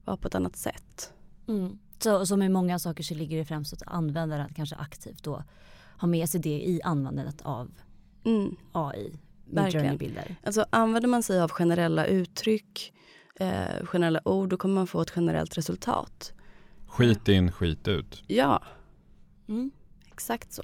vara 0.05 0.17
på 0.17 0.27
ett 0.27 0.35
annat 0.35 0.55
sätt. 0.55 1.13
Mm. 1.47 1.79
Så 2.03 2.25
som 2.25 2.41
i 2.41 2.49
många 2.49 2.79
saker 2.79 3.03
så 3.03 3.13
ligger 3.15 3.37
det 3.37 3.45
främst 3.45 3.73
att 3.73 3.83
användaren 3.85 4.53
kanske 4.53 4.75
aktivt 4.75 5.23
då 5.23 5.43
har 5.97 6.07
med 6.07 6.29
sig 6.29 6.41
det 6.41 6.49
i 6.49 6.81
användandet 6.83 7.41
av 7.41 7.71
Mm. 8.25 8.55
AI. 8.71 9.19
Midjourney-bilder? 9.45 10.35
Alltså 10.43 10.65
använder 10.69 11.09
man 11.09 11.23
sig 11.23 11.41
av 11.41 11.51
generella 11.51 12.05
uttryck, 12.05 12.93
eh, 13.35 13.85
generella 13.85 14.19
ord, 14.25 14.49
då 14.49 14.57
kommer 14.57 14.75
man 14.75 14.87
få 14.87 15.01
ett 15.01 15.13
generellt 15.15 15.57
resultat. 15.57 16.33
Skit 16.87 17.27
in, 17.27 17.51
skit 17.51 17.87
ut. 17.87 18.23
Ja, 18.27 18.63
Mm. 19.47 19.71
exakt 20.11 20.53
så. 20.53 20.63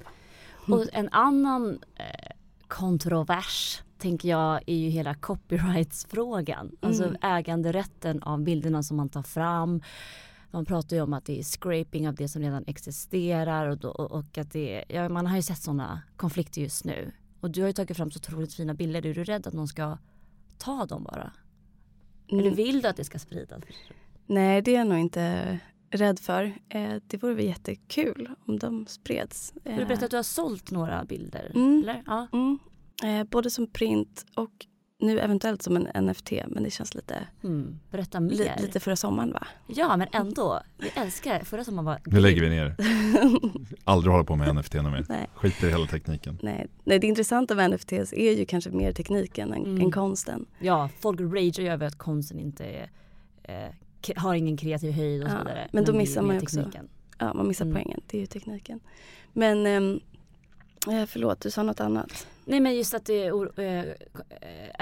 Och 0.68 0.86
en 0.94 1.10
annan 1.10 1.80
eh, 1.96 2.32
kontrovers 2.68 3.82
tänker 3.98 4.30
jag 4.30 4.62
är 4.66 4.76
ju 4.76 4.90
hela 4.90 5.16
copyrights-frågan. 5.16 6.72
Alltså 6.82 7.04
Mm. 7.04 7.18
äganderätten 7.22 8.24
av 8.24 8.42
bilderna 8.44 8.84
som 8.84 8.98
man 8.98 9.10
tar 9.10 9.24
fram. 9.24 9.82
Man 10.52 10.66
pratar 10.66 10.96
ju 10.96 11.02
om 11.02 11.14
att 11.14 11.26
det 11.26 11.40
är 11.40 11.44
scraping 11.44 12.08
av 12.08 12.16
det 12.16 12.28
som 12.28 12.42
redan 12.42 12.64
existerar 12.68 13.68
och, 13.70 13.78
då, 13.78 13.90
och 13.90 14.38
att 14.38 14.52
det 14.52 14.84
ja, 14.90 15.10
man 15.10 15.28
har 15.28 15.36
ju 15.36 15.42
sett 15.42 15.62
sådana 15.62 16.02
konflikter 16.18 16.62
just 16.62 16.86
nu. 16.86 17.12
Och 17.42 17.52
du 17.52 17.62
har 17.62 17.68
ju 17.68 17.74
tagit 17.74 17.98
fram 17.98 18.12
så 18.12 18.18
otroligt 18.18 18.54
fina 18.54 18.74
bilder. 18.74 19.06
Är 19.06 19.14
du 19.14 19.24
rädd 19.24 19.48
att 19.48 19.54
någon 19.54 19.68
ska 19.68 19.98
ta 20.58 20.86
dem 20.86 21.04
bara? 21.04 21.32
Eller 22.32 22.42
Mm. 22.42 22.56
vill 22.56 22.82
du 22.82 22.88
att 22.88 22.98
det 22.98 23.04
ska 23.04 23.20
spridas? 23.20 23.64
Nej, 24.26 24.62
det 24.62 24.72
är 24.76 24.78
jag 24.80 24.88
nog 24.88 24.98
inte 25.00 25.60
rädd 25.90 26.20
för. 26.20 26.44
Eh, 26.70 26.96
det 27.08 27.24
vore 27.24 27.34
väl 27.34 27.46
jättekul 27.46 28.30
om 28.46 28.60
de 28.60 28.86
spreds. 28.88 29.54
Du 29.64 29.70
Eh, 29.72 29.78
berätta 29.88 30.06
att 30.06 30.12
du 30.12 30.18
har 30.18 30.24
sålt 30.24 30.72
några 30.72 31.06
bilder? 31.06 31.52
Mm. 31.56 31.80
Eller? 31.84 32.04
Ja. 32.06 32.28
mm, 32.34 32.60
eh, 33.04 33.24
både 33.30 33.50
som 33.50 33.68
print 33.68 34.26
och 34.36 34.66
nu 35.00 35.20
eventuellt 35.20 35.62
som 35.62 35.76
en 35.78 36.06
NFT, 36.06 36.32
men 36.48 36.64
det 36.64 36.70
känns 36.72 36.96
lite, 36.96 37.28
Mm. 37.44 37.80
Berätta 37.92 38.20
mer. 38.20 38.30
li, 38.32 38.50
lite 38.60 38.80
förra 38.80 38.96
sommaren 38.96 39.32
va? 39.34 39.48
Ja 39.68 39.98
men 39.98 40.08
ändå. 40.12 40.62
Vi 40.78 40.90
älskar 40.96 41.40
Förra 41.44 41.64
sommaren 41.64 41.86
var 41.86 42.00
Nu 42.06 42.20
lägger 42.20 42.42
vi 42.42 42.50
ner. 42.50 42.76
Aldrig 43.84 44.12
hålla 44.12 44.24
på 44.24 44.36
med 44.36 44.56
NFT 44.56 44.74
mer. 44.74 45.06
Nej. 45.10 45.30
Skiter 45.36 45.68
i 45.68 45.72
hela 45.72 45.86
tekniken. 45.88 46.38
Nej. 46.42 46.68
Nej, 46.84 47.00
det 47.00 47.08
intressanta 47.08 47.56
med 47.56 47.72
NFTs 47.72 48.14
är 48.14 48.32
ju 48.32 48.46
kanske 48.46 48.70
mer 48.70 48.92
tekniken 48.92 49.54
än, 49.54 49.66
Mm. 49.66 49.82
än 49.82 49.92
konsten. 49.92 50.46
Ja, 50.60 50.90
folk 51.00 51.20
ragear 51.20 51.60
ju 51.66 51.68
över 51.70 51.88
att 51.88 51.98
konsten 51.98 52.40
inte 52.40 52.66
är, 52.66 52.90
eh, 53.44 54.16
har 54.16 54.36
ingen 54.36 54.58
kreativ 54.58 54.92
höjd 54.92 55.24
och 55.24 55.30
så 55.30 55.36
Ja, 55.36 55.40
vidare. 55.44 55.68
men 55.72 55.86
då 55.86 55.94
missar 55.94 56.22
man 56.22 56.36
ju 56.36 56.42
också- 56.42 56.58
tekniken. 56.58 56.88
Ja, 57.18 57.34
man 57.34 57.48
missar 57.48 57.66
Mm. 57.66 57.76
poängen. 57.76 58.02
Det 58.08 58.18
är 58.18 58.22
ju 58.22 58.28
tekniken. 58.28 58.80
Men 59.34 59.66
ehm, 59.66 60.00
eh, 60.88 61.06
förlåt, 61.06 61.42
du 61.42 61.52
sa 61.52 61.64
något 61.64 61.80
annat. 61.80 62.28
Nej 62.46 62.60
men 62.60 62.76
just 62.76 62.94
att 62.94 63.06
det 63.06 63.24
är 63.26 63.32
o- 63.32 63.62
eh, 63.62 63.86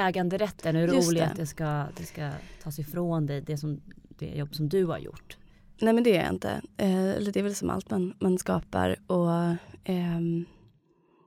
äganderätten, 0.07 0.75
hur 0.75 0.87
Just 0.93 1.07
roligt 1.09 1.19
det. 1.23 1.27
att 1.29 1.35
det 1.37 1.45
ska, 1.45 1.85
det 1.97 2.03
ska 2.03 2.31
tas 2.63 2.79
ifrån 2.79 3.25
dig, 3.25 3.41
det, 3.41 3.57
som, 3.57 3.81
det 4.09 4.25
jobb 4.25 4.55
som 4.55 4.69
du 4.69 4.85
har 4.85 4.97
gjort. 4.97 5.37
Nej 5.81 5.93
men 5.93 6.03
det 6.03 6.17
är 6.17 6.23
jag 6.23 6.33
inte. 6.33 6.61
Eh, 6.77 7.09
eller 7.09 7.31
det 7.31 7.39
är 7.39 7.43
väl 7.43 7.55
som 7.55 7.69
allt 7.69 7.89
man, 7.89 8.13
man 8.19 8.37
skapar. 8.37 8.95
Och, 9.07 9.31
ehm, 9.83 10.45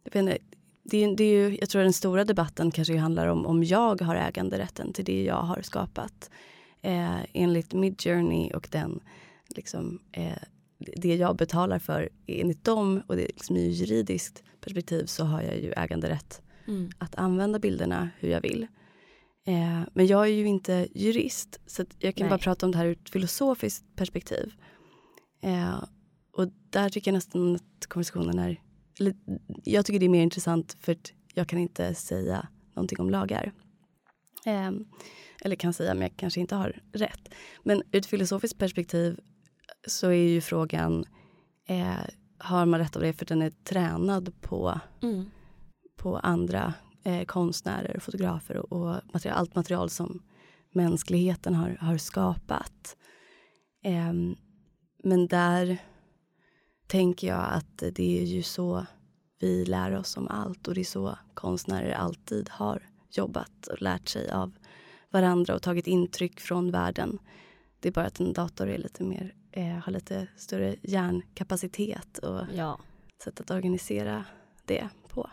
jag, 0.05 0.12
vet 0.12 0.21
inte, 0.21 0.39
det 0.83 0.97
är, 1.05 1.17
det 1.17 1.25
är 1.25 1.33
ju, 1.49 1.59
jag 1.61 1.69
tror 1.69 1.83
den 1.83 1.93
stora 1.93 2.25
debatten 2.25 2.71
kanske 2.71 2.97
handlar 2.97 3.27
om 3.27 3.47
om 3.47 3.65
jag 3.65 4.00
har 4.03 4.15
äganderätten 4.17 4.93
till 4.93 5.05
det 5.05 5.23
jag 5.25 5.43
har 5.43 5.62
skapat. 5.62 6.31
Eh, 6.83 7.19
enligt 7.35 7.73
Midjourney 7.75 8.50
och 8.50 8.69
den, 8.71 9.00
liksom, 9.49 9.99
eh, 10.12 10.33
det 10.96 11.16
jag 11.16 11.37
betalar 11.37 11.78
för 11.78 12.08
enligt 12.26 12.64
dem 12.64 13.02
och 13.06 13.16
det 13.16 13.22
är 13.22 13.28
liksom 13.28 13.56
ur 13.56 13.70
juridiskt 13.70 14.42
perspektiv 14.60 15.04
så 15.06 15.25
har 15.25 15.42
jag 15.42 15.58
ju 15.60 15.72
äganderätt 15.72 16.42
Mm. 16.68 16.90
att 16.99 17.14
använda 17.14 17.58
bilderna 17.58 18.10
hur 18.18 18.28
jag 18.28 18.40
vill. 18.40 18.66
Eh, 19.46 19.80
men 19.94 20.06
jag 20.06 20.22
är 20.22 20.32
ju 20.32 20.46
inte 20.46 20.88
jurist 20.94 21.60
så 21.66 21.84
jag 21.99 22.14
kan 22.14 22.25
Nej. 22.25 22.30
bara 22.30 22.38
prata 22.38 22.66
om 22.66 22.72
det 22.72 22.78
här 22.78 22.87
ur 22.87 22.92
ett 22.92 23.10
filosofiskt 23.10 23.96
perspektiv. 23.96 24.52
Eh, 25.42 25.84
och 26.32 26.49
där 26.70 26.88
tycker 26.88 27.10
jag 27.10 27.14
nästan 27.14 27.54
att 27.54 27.87
konversationen 27.88 28.38
är, 28.38 28.60
eller, 29.00 29.14
jag 29.64 29.87
tycker 29.87 30.00
det 30.00 30.06
är 30.06 30.10
mer 30.10 30.22
intressant 30.22 30.76
för 30.80 30.92
att 30.92 31.12
jag 31.34 31.49
kan 31.49 31.58
inte 31.58 31.94
säga 31.94 32.49
någonting 32.75 33.00
om 33.00 33.10
lagar. 33.10 33.52
Eh, 34.46 34.70
eller 35.42 35.56
kan 35.56 35.72
säga 35.72 35.94
men 35.94 36.02
jag 36.02 36.16
kanske 36.16 36.40
inte 36.40 36.54
har 36.54 36.82
rätt. 36.92 37.28
Men 37.62 37.82
ur 37.92 37.99
ett 37.99 38.06
filosofiskt 38.06 38.58
perspektiv 38.58 39.20
så 39.87 40.06
är 40.06 40.28
ju 40.28 40.40
frågan, 40.40 41.04
eh, 41.66 42.04
har 42.38 42.66
man 42.66 42.80
rätt 42.80 42.96
av 42.96 43.02
det 43.02 43.12
för 43.12 43.26
den 43.26 43.42
är 43.42 43.50
tränad 43.50 44.40
på 44.40 44.80
Mm. 45.02 45.30
på 45.96 46.16
andra 46.18 46.75
eh, 47.04 47.25
konstnärer, 47.25 47.99
fotografer 48.00 48.56
och, 48.56 48.72
och 48.72 49.00
material, 49.12 49.38
allt 49.38 49.54
material 49.54 49.90
som 49.90 50.22
mänskligheten 50.72 51.54
har, 51.54 51.76
har 51.80 51.96
skapat. 51.99 52.96
Ehm, 53.84 54.37
men 55.04 55.26
där 55.26 55.78
tänker 56.87 57.26
jag 57.28 57.46
att 57.52 57.78
det 57.94 58.20
är 58.20 58.25
ju 58.25 58.42
så 58.42 58.87
vi 59.40 59.64
lär 59.64 59.96
oss 59.96 60.16
om 60.16 60.28
allt 60.28 60.68
och 60.68 60.75
det 60.75 60.80
är 60.80 60.84
så 60.84 61.18
konstnärer 61.34 61.92
alltid 61.92 62.49
har 62.49 62.82
jobbat 63.10 63.66
och 63.66 63.82
lärt 63.82 64.08
sig 64.08 64.30
av 64.30 64.52
varandra 65.10 65.54
och 65.54 65.62
tagit 65.62 65.87
intryck 65.87 66.40
från 66.40 66.70
världen. 66.70 67.18
Det 67.80 67.88
är 67.88 67.92
bara 67.92 68.06
att 68.06 68.20
en 68.20 68.32
dator 68.32 68.68
är 68.68 68.78
lite 68.78 69.04
mer, 69.04 69.34
eh, 69.52 69.64
har 69.66 69.92
lite 69.92 70.26
större 70.37 70.76
hjärnkapacitet 70.83 72.19
och 72.19 72.40
Ja. 72.54 72.78
sätt 73.25 73.40
att 73.40 73.50
organisera 73.50 74.25
det 74.64 74.88
på. 75.09 75.30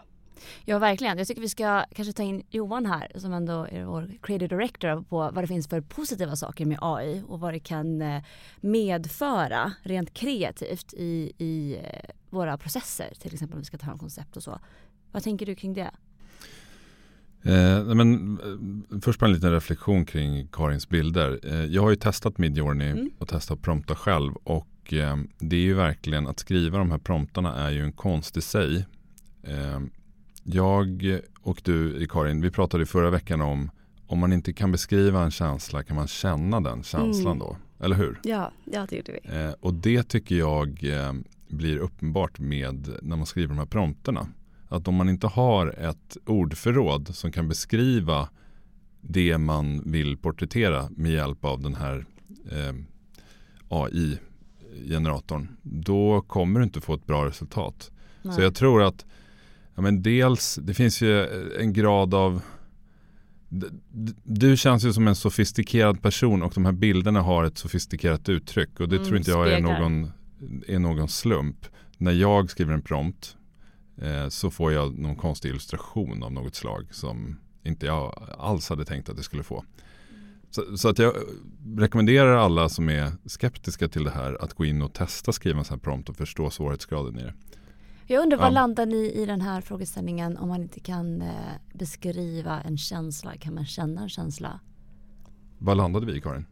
ja, 0.65 0.79
verkligen. 0.79 1.17
Jag 1.17 1.27
tycker 1.27 1.41
vi 1.41 1.49
ska 1.49 1.83
kanske 1.95 2.13
ta 2.13 2.23
in 2.23 2.43
Johan 2.49 2.85
här 2.85 3.11
som 3.15 3.33
ändå 3.33 3.67
är 3.71 3.85
vår 3.85 4.11
creative 4.21 4.47
director 4.57 5.01
på 5.03 5.17
vad 5.17 5.35
det 5.43 5.47
finns 5.47 5.67
för 5.67 5.81
positiva 5.81 6.35
saker 6.35 6.65
med 6.65 6.77
AI 6.81 7.23
och 7.27 7.39
vad 7.39 7.53
det 7.53 7.59
kan 7.59 8.01
eh, 8.01 8.23
medföra 8.61 9.73
rent 9.83 10.13
kreativt 10.13 10.93
i, 10.93 11.31
i 11.37 11.77
eh, 11.83 12.09
våra 12.29 12.57
processer. 12.57 13.13
Till 13.19 13.33
exempel 13.33 13.55
om 13.55 13.59
vi 13.61 13.65
ska 13.65 13.77
ta 13.77 13.85
fram 13.85 13.99
koncept 13.99 14.37
och 14.37 14.43
så. 14.43 14.59
Vad 15.11 15.23
tänker 15.23 15.45
du 15.45 15.55
kring 15.55 15.73
det? 15.73 15.91
Eh, 17.43 17.83
men, 17.95 18.39
eh, 18.91 18.99
först 19.01 19.19
bara 19.19 19.25
en 19.25 19.33
liten 19.33 19.51
reflektion 19.51 20.05
kring 20.05 20.47
Karins 20.47 20.89
bilder. 20.89 21.39
Eh, 21.43 21.65
jag 21.65 21.81
har 21.81 21.89
ju 21.89 21.95
testat 21.95 22.37
Midjourney 22.37 22.89
Mm. 22.91 23.09
och 23.19 23.27
testat 23.27 23.57
att 23.57 23.63
prompta 23.63 23.95
själv. 23.95 24.33
Och 24.43 24.93
eh, 24.93 25.17
det 25.39 25.55
är 25.55 25.59
ju 25.61 25.73
verkligen 25.73 26.27
att 26.27 26.39
skriva 26.39 26.77
de 26.77 26.91
här 26.91 26.97
promptarna 26.97 27.55
är 27.55 27.71
ju 27.71 27.83
en 27.83 27.91
konst 27.93 28.37
i 28.37 28.41
sig. 28.41 28.85
Eh, 29.43 29.79
jag 30.43 31.19
och 31.41 31.61
du 31.63 32.07
Karin, 32.07 32.41
vi 32.41 32.51
pratade 32.51 32.85
förra 32.85 33.09
veckan 33.09 33.41
om 33.41 33.69
om 34.09 34.19
man 34.19 34.33
inte 34.33 34.53
kan 34.53 34.71
beskriva 34.71 35.21
en 35.23 35.31
känsla 35.31 35.83
kan 35.83 35.95
man 35.95 36.07
känna 36.07 36.61
den 36.61 36.83
känslan 36.83 37.35
Mm. 37.35 37.39
då. 37.39 37.57
Eller 37.79 37.95
hur? 37.95 38.19
Ja, 38.23 38.51
ja 38.65 38.85
det 38.89 38.95
gjorde 38.95 39.11
vi. 39.11 39.37
Eh, 39.37 39.51
och 39.59 39.73
det 39.73 40.03
tycker 40.03 40.35
jag 40.35 40.83
blir 41.49 41.77
uppenbart 41.77 42.39
med 42.39 42.89
när 43.01 43.15
man 43.15 43.25
skriver 43.25 43.47
de 43.47 43.57
här 43.57 43.65
prompterna. 43.65 44.27
Att 44.69 44.87
om 44.87 44.95
man 44.95 45.09
inte 45.09 45.27
har 45.27 45.67
ett 45.67 46.17
ordförråd 46.25 47.15
som 47.15 47.31
kan 47.31 47.47
beskriva 47.47 48.29
det 49.01 49.37
man 49.37 49.91
vill 49.91 50.17
porträttera 50.17 50.89
med 50.89 51.11
hjälp 51.11 51.45
av 51.45 51.61
den 51.61 51.75
här 51.75 52.05
eh, 52.51 52.73
AI-generatorn. 53.69 55.47
Då 55.61 56.21
kommer 56.21 56.59
du 56.59 56.63
inte 56.63 56.81
få 56.81 56.93
ett 56.93 57.05
bra 57.05 57.25
resultat. 57.25 57.91
Så 58.21 58.29
Nej. 58.29 58.41
jag 58.41 58.55
tror 58.55 58.83
att 58.83 59.05
ja, 59.75 59.81
men 59.81 60.01
dels, 60.01 60.59
det 60.61 60.73
finns 60.73 61.01
ju 61.01 61.27
en 61.59 61.73
grad 61.73 62.13
av 62.13 62.41
du 64.23 64.57
känns 64.57 64.85
ju 64.85 64.93
som 64.93 65.07
en 65.07 65.15
sofistikerad 65.15 66.01
person 66.01 66.43
och 66.43 66.51
de 66.55 66.65
här 66.65 66.71
bilderna 66.71 67.21
har 67.21 67.43
ett 67.43 67.57
sofistikerat 67.57 68.29
uttryck 68.29 68.79
och 68.79 68.89
det 68.89 68.95
Mm, 68.95 69.07
tror 69.07 69.17
inte 69.17 69.31
jag 69.31 69.51
är 69.51 69.61
någon, 69.61 70.11
är 70.67 70.79
någon 70.79 71.09
slump. 71.09 71.65
När 71.97 72.11
jag 72.11 72.49
skriver 72.49 72.73
en 72.73 72.81
prompt 72.81 73.36
eh, 74.01 74.29
så 74.29 74.51
får 74.51 74.71
jag 74.73 74.99
någon 74.99 75.15
konstig 75.15 75.49
illustration 75.49 76.23
av 76.23 76.31
något 76.31 76.55
slag 76.55 76.87
som 76.91 77.39
inte 77.63 77.85
jag 77.85 78.29
alls 78.37 78.69
hade 78.69 78.85
tänkt 78.85 79.09
att 79.09 79.15
jag 79.15 79.25
skulle 79.25 79.43
få. 79.43 79.65
Så, 80.49 80.77
så 80.77 80.89
att 80.89 80.99
jag 80.99 81.13
rekommenderar 81.77 82.35
alla 82.37 82.69
som 82.69 82.89
är 82.89 83.11
skeptiska 83.25 83.87
till 83.87 84.03
det 84.03 84.11
här 84.11 84.43
att 84.43 84.53
gå 84.53 84.65
in 84.65 84.81
och 84.81 84.93
testa 84.93 85.31
skriva 85.31 85.59
en 85.59 85.65
sån 85.65 85.75
här 85.75 85.81
prompt 85.81 86.09
och 86.09 86.15
förstå 86.15 86.49
svårighetsgraden 86.49 87.19
i 87.19 87.23
det. 87.23 87.33
Jag 88.09 88.23
undrar, 88.23 88.37
vad 88.37 88.47
Ja. 88.47 88.51
landar 88.51 88.85
ni 88.85 89.11
i 89.11 89.25
den 89.25 89.41
här 89.41 89.61
frågeställningen 89.61 90.37
om 90.37 90.47
man 90.47 90.61
inte 90.61 90.79
kan 90.79 91.21
eh, 91.21 91.29
beskriva 91.73 92.61
en 92.61 92.77
känsla? 92.77 93.37
Kan 93.37 93.53
man 93.53 93.65
känna 93.65 94.01
en 94.01 94.09
känsla? 94.09 94.59
Vad 95.57 95.77
landade 95.77 96.05
vi 96.05 96.17
i 96.17 96.21
Karin? 96.21 96.45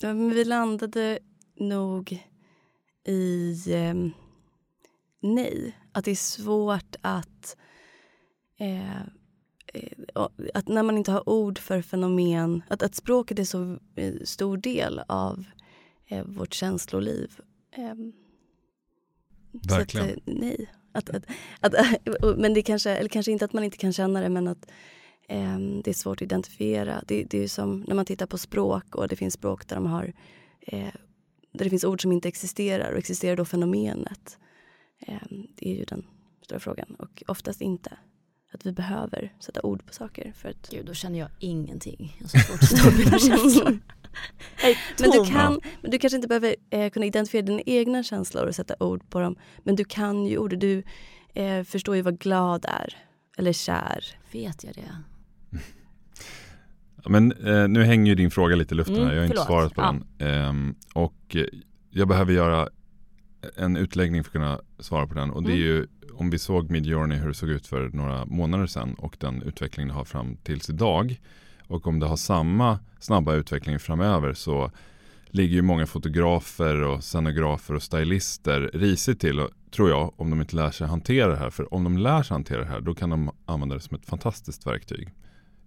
Ja, 0.00 0.14
men 0.14 0.30
vi 0.30 0.44
landade 0.44 1.18
nog 1.60 2.18
i 3.06 3.54
ehm, 3.74 4.10
nej. 5.34 5.76
Att 5.92 6.04
det 6.04 6.10
är 6.10 6.14
svårt 6.14 6.96
att, 7.00 7.56
eh, 8.58 9.00
eh, 9.72 9.92
att 10.54 10.68
när 10.68 10.82
man 10.82 10.98
inte 10.98 11.12
har 11.12 11.28
ord 11.28 11.58
för 11.58 11.82
fenomen, 11.82 12.62
att, 12.68 12.82
att 12.82 12.94
språket 12.94 13.38
är 13.38 13.44
så 13.44 13.78
eh, 13.94 14.14
stor 14.24 14.56
del 14.56 15.00
av 15.08 15.44
eh, 16.06 16.24
vårt 16.24 16.54
känsloliv. 16.54 17.40
Ehm, 17.76 18.12
Verkligen. 19.52 20.06
Så 20.06 20.12
att, 20.12 20.28
eh, 20.28 20.34
nej. 20.34 20.72
Att, 20.92 21.10
att, 21.10 21.24
att, 21.60 21.74
men 22.38 22.54
det 22.54 22.62
kanske, 22.62 22.90
eller 22.90 23.08
kanske 23.08 23.32
inte 23.32 23.44
att 23.44 23.52
man 23.52 23.64
inte 23.64 23.76
kan 23.76 23.92
känna 23.92 24.20
det 24.20 24.28
men 24.28 24.48
att 24.48 24.70
ehm, 25.28 25.82
det 25.82 25.90
är 25.90 25.94
svårt 25.94 26.18
att 26.18 26.22
identifiera. 26.22 27.02
Det, 27.06 27.24
det 27.24 27.38
är 27.38 27.48
som 27.48 27.84
när 27.88 27.94
man 27.94 28.04
tittar 28.04 28.26
på 28.26 28.38
språk 28.38 28.94
och 28.94 29.08
det 29.08 29.16
finns 29.16 29.34
språk 29.34 29.68
där 29.68 29.76
de 29.76 29.86
har 29.86 30.12
eh, 30.60 30.94
där 31.52 31.64
det 31.64 31.70
finns 31.70 31.84
ord 31.84 32.02
som 32.02 32.12
inte 32.12 32.28
existerar 32.28 32.92
och 32.92 32.98
existerar 32.98 33.36
då 33.36 33.44
fenomenet. 33.44 34.38
Ehm, 35.00 35.46
det 35.56 35.70
är 35.72 35.78
ju 35.78 35.84
den 35.84 36.04
stora 36.42 36.60
frågan 36.60 36.94
och 36.98 37.22
oftast 37.26 37.60
inte. 37.60 37.92
att 38.52 38.66
vi 38.66 38.72
behöver 38.72 39.32
sätta 39.40 39.62
ord 39.62 39.86
på 39.86 39.92
saker. 39.92 40.32
För 40.36 40.48
att... 40.48 40.68
Gud, 40.70 40.86
då 40.86 40.94
känner 40.94 41.18
jag 41.18 41.28
ingenting. 41.40 42.16
Jag 42.18 42.24
har 42.24 42.28
så 42.28 42.38
svårt 42.38 42.62
att 42.62 42.78
stå 42.78 42.90
mina 42.98 43.18
känslor. 43.18 43.78
men, 45.00 45.10
du 45.10 45.24
kan, 45.30 45.60
men 45.82 45.90
du 45.90 45.98
kanske 45.98 46.16
inte 46.16 46.28
behöver 46.28 46.56
eh, 46.70 46.90
kunna 46.90 47.06
identifiera 47.06 47.46
dina 47.46 47.60
egna 47.66 48.02
känslor 48.02 48.46
och 48.46 48.54
sätta 48.54 48.74
ord 48.80 49.10
på 49.10 49.20
dem. 49.20 49.36
Men 49.64 49.76
du 49.76 49.84
kan 49.84 50.26
ju 50.26 50.38
ord. 50.38 50.58
Du 50.58 50.82
eh, 51.34 51.62
förstår 51.64 51.96
ju 51.96 52.02
vad 52.02 52.18
glad 52.18 52.64
är. 52.68 52.94
Eller 53.38 53.52
kär. 53.52 54.04
Vet 54.32 54.64
jag 54.64 54.74
det? 54.74 54.90
Men 57.08 57.32
eh, 57.32 57.68
nu 57.68 57.84
hänger 57.84 58.06
ju 58.08 58.14
din 58.14 58.30
fråga 58.30 58.56
lite 58.56 58.74
i 58.74 58.76
luften 58.76 58.96
Mm, 58.96 59.06
här. 59.08 59.14
Jag 59.14 59.20
har 59.20 59.24
inte 59.24 59.34
förlåt. 59.36 59.46
svarat 59.46 59.74
på 59.74 59.80
Ja. 59.82 59.96
den. 60.18 60.28
Ehm, 60.28 60.74
och 60.94 61.36
jag 61.90 62.08
behöver 62.08 62.32
göra 62.32 62.68
en 63.56 63.76
utläggning 63.76 64.24
för 64.24 64.28
att 64.28 64.32
kunna 64.32 64.60
svara 64.78 65.06
på 65.06 65.14
den. 65.14 65.30
Och 65.30 65.42
det 65.42 65.48
är 65.52 65.54
Mm. 65.54 65.66
ju 65.66 65.86
om 66.14 66.30
vi 66.30 66.38
såg 66.38 66.70
Midjourney 66.70 67.18
hur 67.18 67.28
det 67.28 67.34
såg 67.34 67.48
ut 67.50 67.66
för 67.66 67.88
några 67.88 68.24
månader 68.24 68.66
sedan 68.66 68.94
och 68.94 69.16
den 69.20 69.42
utvecklingen 69.42 69.88
det 69.88 69.94
har 69.94 70.04
fram 70.04 70.36
tills 70.36 70.70
idag. 70.70 71.20
Och 71.66 71.86
om 71.86 71.98
det 72.00 72.06
har 72.06 72.16
samma 72.16 72.78
snabba 72.98 73.34
utveckling 73.34 73.78
framöver 73.78 74.34
så 74.34 74.70
ligger 75.30 75.54
ju 75.54 75.62
många 75.62 75.86
fotografer 75.86 76.80
och 76.82 77.04
scenografer 77.04 77.74
och 77.74 77.82
stylister 77.82 78.70
risigt 78.74 79.20
till, 79.20 79.40
och- 79.40 79.50
tror 79.70 79.90
jag, 79.90 80.20
om 80.20 80.30
de 80.30 80.40
inte 80.40 80.56
lär 80.56 80.70
sig 80.70 80.86
hantera 80.86 81.30
det 81.30 81.36
här. 81.36 81.50
För 81.50 81.74
om 81.74 81.84
de 81.84 81.98
lär 81.98 82.22
sig 82.22 82.34
hantera 82.34 82.60
det 82.60 82.66
här, 82.66 82.80
då 82.80 82.94
kan 82.94 83.10
de 83.10 83.30
använda 83.46 83.74
det 83.74 83.80
som 83.80 83.96
ett 83.96 84.06
fantastiskt 84.06 84.66
verktyg. 84.66 85.08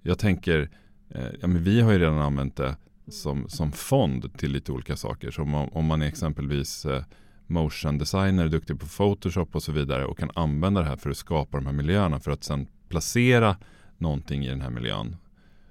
Jag 0.01 0.19
tänker, 0.19 0.69
eh, 1.09 1.27
ja, 1.41 1.47
men 1.47 1.63
vi 1.63 1.81
har 1.81 1.91
ju 1.91 1.99
redan 1.99 2.17
använt 2.19 2.55
det 2.55 2.75
som, 3.07 3.49
som 3.49 3.71
fond 3.71 4.37
till 4.37 4.51
lite 4.51 4.71
olika 4.71 4.95
saker. 4.95 5.31
Så 5.31 5.41
om, 5.41 5.49
man- 5.49 5.69
om 5.71 5.85
man 5.85 6.01
är 6.01 6.07
exempelvis 6.07 6.85
eh, 6.85 7.03
motion 7.49 7.97
designer, 7.97 8.47
duktig 8.47 8.79
på 8.79 8.85
Photoshop 8.85 9.55
och 9.55 9.63
så 9.63 9.71
vidare 9.71 10.05
och 10.05 10.17
kan 10.17 10.31
använda 10.35 10.81
det 10.81 10.87
här 10.87 10.97
för 10.97 11.09
att 11.09 11.17
skapa 11.17 11.57
de 11.57 11.65
här 11.65 11.73
miljöerna 11.73 12.19
för 12.19 12.31
att 12.31 12.43
sen 12.43 12.67
placera 12.89 13.57
någonting 13.97 14.45
i 14.45 14.49
den 14.49 14.61
här 14.61 14.69
miljön. 14.69 15.15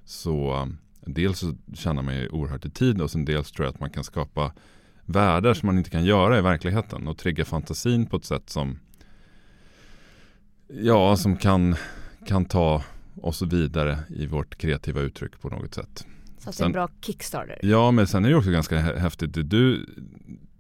Så 0.05 0.55
eh, 0.55 0.67
dels 1.01 1.39
så 1.39 1.55
tjänar 1.75 2.03
man 2.03 2.17
ju 2.17 2.29
oerhört 2.29 2.65
i 2.65 2.71
tid 2.71 3.01
och 3.01 3.11
sen 3.11 3.25
dels 3.25 3.53
tror 3.53 3.67
jag 3.67 3.75
att 3.75 3.81
man 3.81 3.91
kan 3.91 4.05
skapa 4.05 4.53
världar 5.05 5.55
som 5.55 5.67
man 5.67 5.79
inte 5.79 5.91
kan 5.91 6.05
göra 6.05 6.39
i 6.39 6.43
verkligheten 6.43 7.09
och 7.09 7.19
trigga 7.19 7.45
fantasin 7.45 8.07
på 8.07 8.17
ett 8.17 8.25
sätt 8.25 8.51
som 8.51 8.79
ja, 10.69 11.17
som 11.17 11.37
kan, 11.37 11.77
kan 12.27 12.45
ta 12.45 12.83
oss 13.23 13.43
vidare 13.43 13.99
i 14.09 14.27
vårt 14.27 14.59
kreativa 14.59 15.01
uttryck 15.01 15.41
på 15.41 15.49
något 15.49 15.75
sätt. 15.75 16.07
Så 16.39 16.51
att 16.51 16.57
det 16.57 16.63
är 16.63 16.67
en 16.67 16.73
bra 16.73 16.89
kickstarter. 17.01 17.59
Ja, 17.63 17.91
men 17.91 18.07
sen 18.07 18.25
är 18.25 18.29
det 18.29 18.37
också 18.37 18.51
ganska 18.51 18.77
hä- 18.79 18.99
häftigt 18.99 19.35
det 19.35 19.43
du 19.43 19.87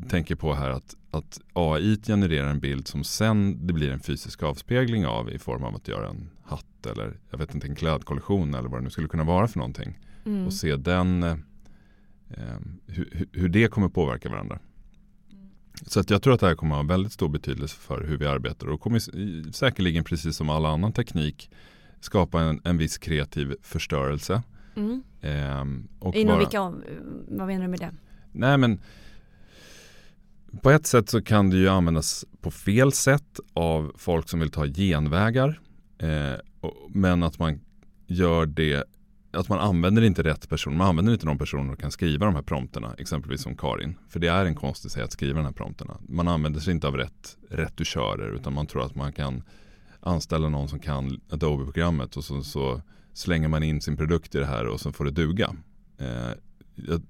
tänker 0.08 0.34
på 0.34 0.54
här 0.54 0.70
att, 0.70 0.96
att 1.10 1.40
AI 1.52 1.96
genererar 2.06 2.50
en 2.50 2.60
bild 2.60 2.88
som 2.88 3.04
sen 3.04 3.66
det 3.66 3.72
blir 3.72 3.90
en 3.90 4.00
fysisk 4.00 4.42
avspegling 4.42 5.06
av 5.06 5.30
i 5.30 5.38
form 5.38 5.64
av 5.64 5.74
att 5.74 5.88
göra 5.88 6.08
en 6.08 6.30
hatt 6.44 6.86
eller 6.86 7.18
jag 7.30 7.38
vet 7.38 7.54
inte 7.54 7.66
en 7.66 7.74
klädkollektion 7.74 8.54
eller 8.54 8.68
vad 8.68 8.80
det 8.80 8.84
nu 8.84 8.90
skulle 8.90 9.08
kunna 9.08 9.24
vara 9.24 9.48
för 9.48 9.58
någonting. 9.58 9.98
Mm. 10.26 10.46
Och 10.46 10.52
se 10.52 10.76
den 10.76 11.22
eh, 11.22 11.30
eh, 12.30 12.58
hur, 12.86 13.26
hur- 13.32 13.48
det 13.48 13.68
kommer 13.68 13.88
påverka 13.88 14.28
varandra. 14.28 14.58
Så 15.86 16.00
att 16.00 16.10
jag 16.10 16.22
tror 16.22 16.34
att 16.34 16.40
det 16.40 16.46
här 16.46 16.54
kommer 16.54 16.74
att 16.74 16.82
ha 16.82 16.88
väldigt 16.88 17.12
stor 17.12 17.28
betydelse 17.28 17.76
för 17.76 18.04
hur 18.04 18.16
vi 18.18 18.26
arbetar 18.26 18.66
och 18.66 18.80
kommer 18.80 19.52
säkerligen 19.52 20.04
precis 20.04 20.36
som 20.36 20.50
all 20.50 20.66
annan 20.66 20.92
teknik 20.92 21.50
skapa 22.00 22.40
en, 22.40 22.60
en 22.64 22.78
viss 22.78 22.98
kreativ 22.98 23.54
förstörelse. 23.62 24.42
Mm. 24.76 25.02
Ehm, 25.20 25.88
Inom 26.14 26.26
vara- 26.26 26.38
vilka, 26.38 26.60
vad 27.28 27.46
menar 27.46 27.62
du 27.62 27.68
med 27.68 27.80
det? 27.80 27.94
Nej 28.32 28.58
men 28.58 28.80
på 30.62 30.70
ett 30.70 30.86
sätt 30.86 31.08
så 31.08 31.22
kan 31.22 31.50
det 31.50 31.56
ju 31.56 31.68
användas 31.68 32.24
på 32.40 32.50
fel 32.50 32.92
sätt 32.92 33.40
av 33.54 33.92
folk 33.96 34.28
som 34.28 34.40
vill 34.40 34.50
ta 34.50 34.66
genvägar. 34.66 35.60
Eh, 35.98 36.34
och, 36.60 36.74
men 36.88 37.22
att 37.22 37.38
man 37.38 37.60
gör 38.06 38.46
det, 38.46 38.84
att 39.32 39.48
man 39.48 39.58
använder 39.58 40.02
inte 40.02 40.22
rätt 40.22 40.48
person. 40.48 40.76
Man 40.76 40.86
använder 40.86 41.12
inte 41.12 41.26
de 41.26 41.38
personer 41.38 41.66
som 41.66 41.76
kan 41.76 41.90
skriva 41.90 42.26
de 42.26 42.34
här 42.34 42.42
prompterna, 42.42 42.94
exempelvis 42.98 43.42
som 43.42 43.56
Karin. 43.56 43.98
För 44.08 44.20
det 44.20 44.28
är 44.28 44.44
en 44.44 44.54
konstig 44.54 44.90
sätt 44.90 45.04
att 45.04 45.12
skriva 45.12 45.38
de 45.38 45.44
här 45.44 45.52
prompterna. 45.52 45.96
Man 46.08 46.28
använder 46.28 46.60
sig 46.60 46.74
inte 46.74 46.86
av 46.86 46.96
rätt 46.96 47.36
retuschörer 47.50 48.35
utan 48.35 48.52
man 48.52 48.66
tror 48.66 48.85
att 48.85 48.94
man 48.94 49.12
kan 49.12 49.42
anställa 50.00 50.48
någon 50.48 50.68
som 50.68 50.78
kan 50.78 51.20
Adobe-programmet 51.30 52.16
och 52.16 52.24
så, 52.24 52.42
så 52.42 52.83
slänger 53.12 53.48
man 53.48 53.62
in 53.62 53.80
sin 53.80 53.96
produkt 53.96 54.35
i 54.35 54.38
det 54.38 54.46
här 54.46 54.66
och 54.66 54.80
så 54.80 54.92
får 54.92 55.04
det 55.04 55.11
duga. 55.11 55.56
Eh, 55.98 56.30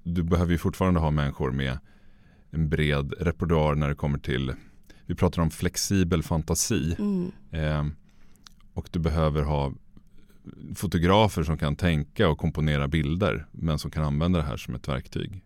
du 0.03 0.23
behöver 0.23 0.51
ju 0.51 0.57
fortfarande 0.57 0.99
ha 0.99 1.11
människor 1.11 1.51
med 1.51 1.77
en 2.51 2.69
bred 2.69 3.13
repertoar 3.19 3.75
när 3.75 3.89
det 3.89 3.95
kommer 3.95 4.19
till, 4.19 4.53
vi 5.05 5.15
pratar 5.15 5.41
om 5.41 5.49
flexibel 5.49 6.23
fantasi. 6.23 6.95
Mm. 6.99 7.31
Eh, 7.51 7.93
och 8.73 8.89
du 8.91 8.99
behöver 8.99 9.43
ha 9.43 9.73
fotografer 10.75 11.43
som 11.43 11.57
kan 11.57 11.75
tänka 11.75 12.29
och 12.29 12.37
komponera 12.37 12.87
bilder 12.87 13.45
men 13.51 13.79
som 13.79 13.91
kan 13.91 14.03
använda 14.03 14.39
det 14.39 14.45
här 14.45 14.57
som 14.57 14.75
ett 14.75 14.87
verktyg. 14.87 15.43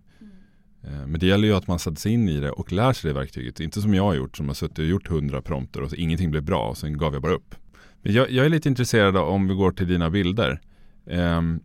Eh, 0.83 1.07
men 1.07 1.19
det 1.19 1.25
gäller 1.25 1.47
ju 1.47 1.53
att 1.53 1.67
man 1.67 1.79
sätter 1.79 1.97
sig 1.97 2.11
in 2.11 2.29
i 2.29 2.39
det 2.39 2.51
och 2.51 2.71
lär 2.71 2.93
sig 2.93 3.13
det 3.13 3.19
verktyget. 3.19 3.59
Inte 3.59 3.81
som 3.81 3.93
jag 3.93 4.03
har 4.03 4.13
gjort 4.13 4.37
som 4.37 4.47
har 4.47 4.53
suttit 4.53 4.79
och 4.79 4.85
gjort 4.85 5.07
hundra 5.07 5.41
prompter 5.41 5.81
och 5.81 5.89
så 5.89 5.95
ingenting 5.95 6.31
blev 6.31 6.43
bra 6.43 6.69
och 6.69 6.77
sen 6.77 6.97
gav 6.97 7.13
jag 7.13 7.21
bara 7.21 7.33
upp. 7.33 7.55
Men 8.01 8.13
jag, 8.13 8.31
jag 8.31 8.45
är 8.45 8.49
lite 8.49 8.69
intresserad 8.69 9.17
av 9.17 9.27
om 9.29 9.47
vi 9.47 9.53
går 9.53 9.71
till 9.71 9.87
dina 9.87 10.09
bilder. 10.09 10.61
Ehm, 11.07 11.59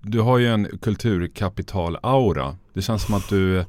du 0.00 0.20
har 0.20 0.38
ju 0.38 0.46
en 0.46 0.66
kulturkapital-aura. 0.66 2.56
Det 2.72 2.82
känns 2.82 3.02
som 3.02 3.14
att 3.14 3.28
du 3.28 3.64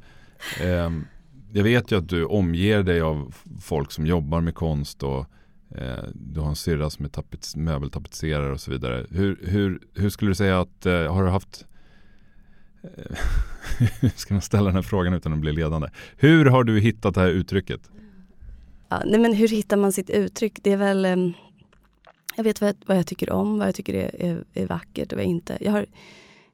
Ehm, 0.60 1.06
jag 1.52 1.64
vet 1.64 1.92
ju 1.92 1.98
att 1.98 2.08
du 2.08 2.24
omger 2.24 2.82
dig 2.82 3.00
av 3.00 3.34
folk 3.60 3.92
som 3.92 4.06
jobbar 4.06 4.40
med 4.40 4.54
konst 4.54 5.02
och 5.02 5.26
eh, 5.74 6.04
du 6.14 6.40
har 6.40 6.48
en 6.48 6.56
syrra 6.56 6.90
som 6.90 7.04
är 7.04 7.08
tapets, 7.08 7.56
möbeltapetserare 7.56 8.52
och 8.52 8.60
så 8.60 8.70
vidare. 8.70 9.06
Hur, 9.10 9.38
hur, 9.42 9.80
hur 9.94 10.10
skulle 10.10 10.30
du 10.30 10.34
säga 10.34 10.60
att, 10.60 10.86
eh, 10.86 11.14
har 11.14 11.24
du 11.24 11.30
haft 11.30 11.66
hur 13.78 14.04
eh, 14.04 14.10
ska 14.16 14.34
man 14.34 14.42
ställa 14.42 14.64
den 14.64 14.74
här 14.74 14.82
frågan 14.82 15.14
utan 15.14 15.32
att 15.32 15.38
bli 15.38 15.52
ledande? 15.52 15.88
Hur 16.16 16.44
har 16.44 16.64
du 16.64 16.80
hittat 16.80 17.14
det 17.14 17.20
här 17.20 17.28
uttrycket? 17.28 17.80
Ja, 18.88 19.02
nej 19.06 19.20
men 19.20 19.32
hur 19.32 19.48
hittar 19.48 19.76
man 19.76 19.92
sitt 19.92 20.10
uttryck? 20.10 20.58
Det 20.62 20.72
är 20.72 20.76
väl... 20.76 21.04
Ehm, 21.04 21.32
jag 22.36 22.44
vet 22.44 22.60
vad 22.60 22.68
jag, 22.68 22.76
vad 22.86 22.96
jag 22.96 23.06
tycker 23.06 23.30
om, 23.30 23.58
vad 23.58 23.68
jag 23.68 23.74
tycker 23.74 23.94
är, 23.94 24.22
är, 24.22 24.44
är 24.54 24.66
vackert 24.66 25.12
och 25.12 25.16
vad 25.16 25.24
jag 25.24 25.30
inte. 25.30 25.58
Jag 25.60 25.72
har 25.72 25.86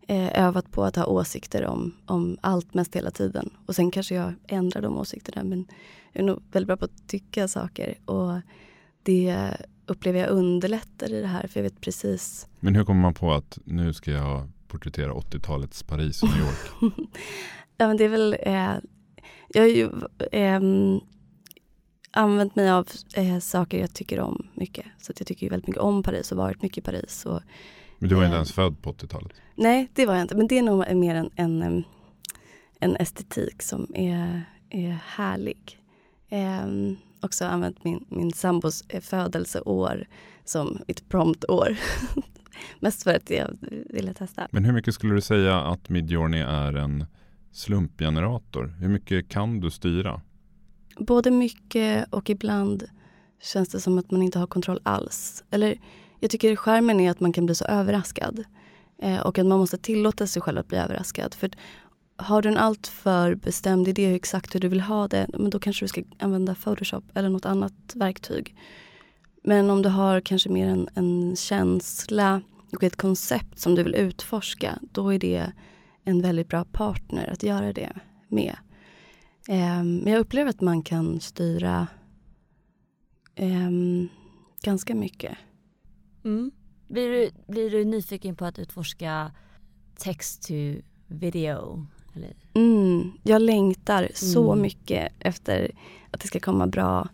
eh, 0.08 0.44
övat 0.44 0.70
på 0.70 0.84
att 0.84 0.96
ha 0.96 1.06
åsikter 1.06 1.66
om, 1.66 1.94
om 2.06 2.36
allt 2.40 2.74
mest 2.74 2.96
hela 2.96 3.10
tiden. 3.10 3.50
Och 3.66 3.74
sen 3.74 3.90
kanske 3.90 4.14
jag 4.14 4.34
ändrar 4.46 4.82
de 4.82 4.98
åsikterna. 4.98 5.44
Men 5.44 5.66
jag 6.12 6.22
är 6.22 6.26
nog 6.26 6.42
väldigt 6.52 6.66
bra 6.66 6.76
på 6.76 6.84
att 6.84 7.08
tycka 7.08 7.48
saker. 7.48 7.98
Och 8.04 8.40
det 9.02 9.50
upplever 9.86 10.20
jag 10.20 10.28
underlättar 10.28 11.12
i 11.12 11.20
det 11.20 11.26
här. 11.26 11.46
För 11.46 11.60
jag 11.60 11.64
vet 11.64 11.80
precis 11.80 12.48
Men 12.60 12.74
hur 12.74 12.84
kommer 12.84 13.00
man 13.00 13.14
på 13.14 13.32
att 13.32 13.58
nu 13.64 13.92
ska 13.92 14.10
jag 14.10 14.48
porträttera 14.68 15.12
80-talets 15.12 15.82
Paris 15.82 16.22
och 16.22 16.28
New 16.28 16.38
York? 16.38 16.92
Ja 17.76 17.88
men 17.88 17.96
det 17.96 18.04
är 18.04 18.08
väl, 18.08 18.36
eh, 18.40 18.74
jag 19.48 19.62
har 19.62 19.68
ju 19.68 19.90
ehm, 20.32 21.00
använt 22.10 22.56
mig 22.56 22.70
av 22.70 22.88
eh, 23.14 23.38
saker 23.38 23.80
jag 23.80 23.94
tycker 23.94 24.20
om 24.20 24.46
mycket. 24.54 24.86
Så 24.98 25.12
jag 25.18 25.26
tycker 25.26 25.50
väldigt 25.50 25.66
mycket 25.66 25.82
om 25.82 26.02
Paris 26.02 26.32
och 26.32 26.38
varit 26.38 26.62
mycket 26.62 26.78
i 26.78 26.80
Paris. 26.80 27.26
Och, 27.26 27.40
Men 28.02 28.08
du 28.08 28.14
var 28.14 28.22
inte 28.24 28.32
Eh. 28.34 28.36
ens 28.36 28.52
född 28.52 28.82
på 28.82 28.92
80-talet. 28.92 29.32
nej 29.54 29.88
det 29.94 30.06
var 30.06 30.14
jag 30.14 30.22
inte, 30.22 30.36
men 30.36 30.46
det 30.46 30.58
är 30.58 30.62
nog 30.62 30.96
mer 30.96 31.14
en, 31.14 31.30
en, 31.36 31.84
en 32.80 32.96
estetik 32.96 33.62
som 33.62 33.86
är, 33.94 34.44
är 34.70 34.98
härlig. 35.06 35.78
Ehm, 36.28 36.96
också 37.20 37.44
använt 37.44 37.84
min, 37.84 38.04
min 38.08 38.32
sambos 38.32 38.84
eh, 38.88 39.00
födelseår 39.00 40.06
som 40.44 40.78
mitt 40.88 41.08
promptår. 41.08 41.76
Mest 42.80 43.02
för 43.02 43.14
att 43.14 43.30
jag 43.30 43.56
ville 43.90 44.14
testa. 44.14 44.48
Men 44.50 44.64
hur 44.64 44.72
mycket 44.72 44.94
skulle 44.94 45.14
du 45.14 45.20
säga 45.20 45.60
att 45.60 45.88
Midjourney 45.88 46.40
är 46.40 46.72
en 46.76 47.04
slumpgenerator? 47.52 48.74
Hur 48.80 48.88
mycket 48.88 49.28
kan 49.28 49.60
du 49.60 49.70
styra? 49.70 50.20
Både 50.98 51.30
mycket 51.30 52.12
och 52.12 52.30
ibland 52.30 52.84
känns 53.42 53.68
det 53.68 53.80
som 53.80 53.98
att 53.98 54.10
man 54.10 54.22
inte 54.22 54.38
har 54.38 54.46
kontroll 54.46 54.80
alls. 54.82 55.44
Eller 55.50 55.74
jag 56.22 56.30
tycker 56.30 56.56
skärmen 56.56 57.00
är 57.00 57.10
att 57.10 57.20
man 57.20 57.32
kan 57.32 57.46
bli 57.46 57.54
så 57.54 57.64
överraskad. 57.64 58.44
Eh, 58.98 59.20
och 59.20 59.38
att 59.38 59.46
man 59.46 59.58
måste 59.58 59.78
tillåta 59.78 60.26
sig 60.26 60.42
själv 60.42 60.58
att 60.58 60.68
bli 60.68 60.78
överraskad. 60.78 61.34
För 61.34 61.50
har 62.16 62.42
du 62.42 62.48
en 62.48 62.56
alltför 62.56 63.34
bestämd 63.34 63.88
idé 63.88 64.06
hur 64.06 64.14
exakt 64.14 64.54
hur 64.54 64.60
du 64.60 64.68
vill 64.68 64.80
ha 64.80 65.08
det, 65.08 65.26
men 65.38 65.50
då 65.50 65.58
kanske 65.58 65.84
du 65.84 65.88
ska 65.88 66.02
använda 66.18 66.54
Photoshop 66.54 67.04
eller 67.14 67.28
något 67.28 67.46
annat 67.46 67.92
verktyg. 67.94 68.56
Men 69.44 69.70
om 69.70 69.82
du 69.82 69.88
har 69.88 70.20
kanske 70.20 70.48
mer 70.48 70.68
en, 70.68 70.88
en 70.94 71.36
känsla 71.36 72.42
och 72.72 72.82
ett 72.82 72.96
koncept 72.96 73.58
som 73.58 73.74
du 73.74 73.82
vill 73.82 73.94
utforska, 73.94 74.78
då 74.92 75.14
är 75.14 75.18
det 75.18 75.52
en 76.04 76.22
väldigt 76.22 76.48
bra 76.48 76.64
partner 76.64 77.32
att 77.32 77.42
göra 77.42 77.72
det 77.72 77.92
med. 78.28 78.56
Ehm, 79.48 79.96
Men 79.96 80.12
jag 80.12 80.20
upplever 80.20 80.50
att 80.50 80.60
man 80.60 80.82
kan 80.82 81.20
styra 81.20 81.86
eh, 83.34 83.70
ganska 84.62 84.94
mycket. 84.94 85.38
Mm. 86.24 86.50
Blir, 86.88 87.08
du, 87.10 87.30
blir 87.52 87.70
du 87.70 87.84
nyfiken 87.84 88.36
på 88.36 88.44
att 88.44 88.58
utforska 88.58 89.30
text 89.96 90.42
to 90.48 90.54
video? 91.06 91.86
Eller? 92.14 92.32
Mm, 92.54 93.12
jag 93.22 93.42
längtar 93.42 94.08
så 94.14 94.52
Mm. 94.52 94.62
mycket 94.62 95.12
efter 95.18 95.70
att 96.10 96.20
det 96.20 96.26
ska 96.26 96.40
komma 96.40 96.66
bra 96.66 97.08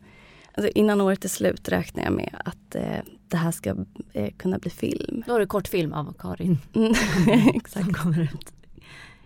Alltså 0.54 0.72
innan 0.74 1.00
året 1.00 1.24
är 1.24 1.28
slut 1.28 1.68
räknar 1.68 2.04
jag 2.04 2.12
med 2.12 2.42
att 2.44 2.74
eh, 2.74 2.98
det 3.28 3.36
här 3.36 3.50
ska 3.50 3.76
eh, 4.12 4.30
kunna 4.36 4.58
bli 4.58 4.70
film. 4.70 5.22
Då 5.26 5.32
har 5.32 5.40
du 5.40 5.46
kortfilm 5.46 5.92
av 5.92 6.14
Karin 6.18 6.58
Mm. 6.74 6.94
som 7.24 7.48
Exakt. 7.54 7.92
kommer 7.96 8.20
ut. 8.22 8.52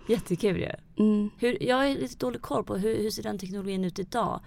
Jättekul 0.08 0.56
ju. 0.56 0.70
Mm. 1.04 1.30
Hur, 1.38 1.62
jag 1.62 1.76
har 1.76 1.88
lite 1.88 2.16
dålig 2.16 2.40
koll 2.42 2.64
på 2.64 2.76
hur, 2.76 2.96
hur 3.02 3.10
ser 3.10 3.22
den 3.22 3.38
teknologin 3.38 3.84
ut 3.84 3.98
idag? 3.98 4.40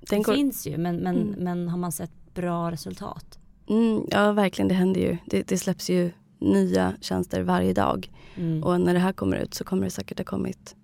Den 0.00 0.06
Den 0.10 0.22
går, 0.22 0.34
finns 0.34 0.66
ju 0.66 0.76
men, 0.78 0.96
men, 0.96 1.16
Mm. 1.16 1.44
men 1.44 1.68
har 1.68 1.78
man 1.78 1.92
sett 1.92 2.34
bra 2.34 2.70
resultat? 2.70 3.38
Mm, 3.68 4.06
ja, 4.10 4.32
verkligen. 4.32 4.68
Det 4.68 4.74
händer 4.74 5.00
ju. 5.00 5.16
Det, 5.26 5.48
det 5.48 5.58
släpps 5.58 5.90
ju 5.90 6.12
nya 6.38 6.94
tjänster 7.00 7.42
varje 7.42 7.72
dag. 7.72 8.10
Mm. 8.36 8.62
Och 8.64 8.80
när 8.80 8.94
det 8.94 9.00
här 9.00 9.12
kommer 9.12 9.36
ut 9.36 9.54
så 9.54 9.64
kommer 9.64 9.84
det 9.84 9.90
säkert 9.90 10.18
ha 10.18 10.24
kommit 10.24 10.76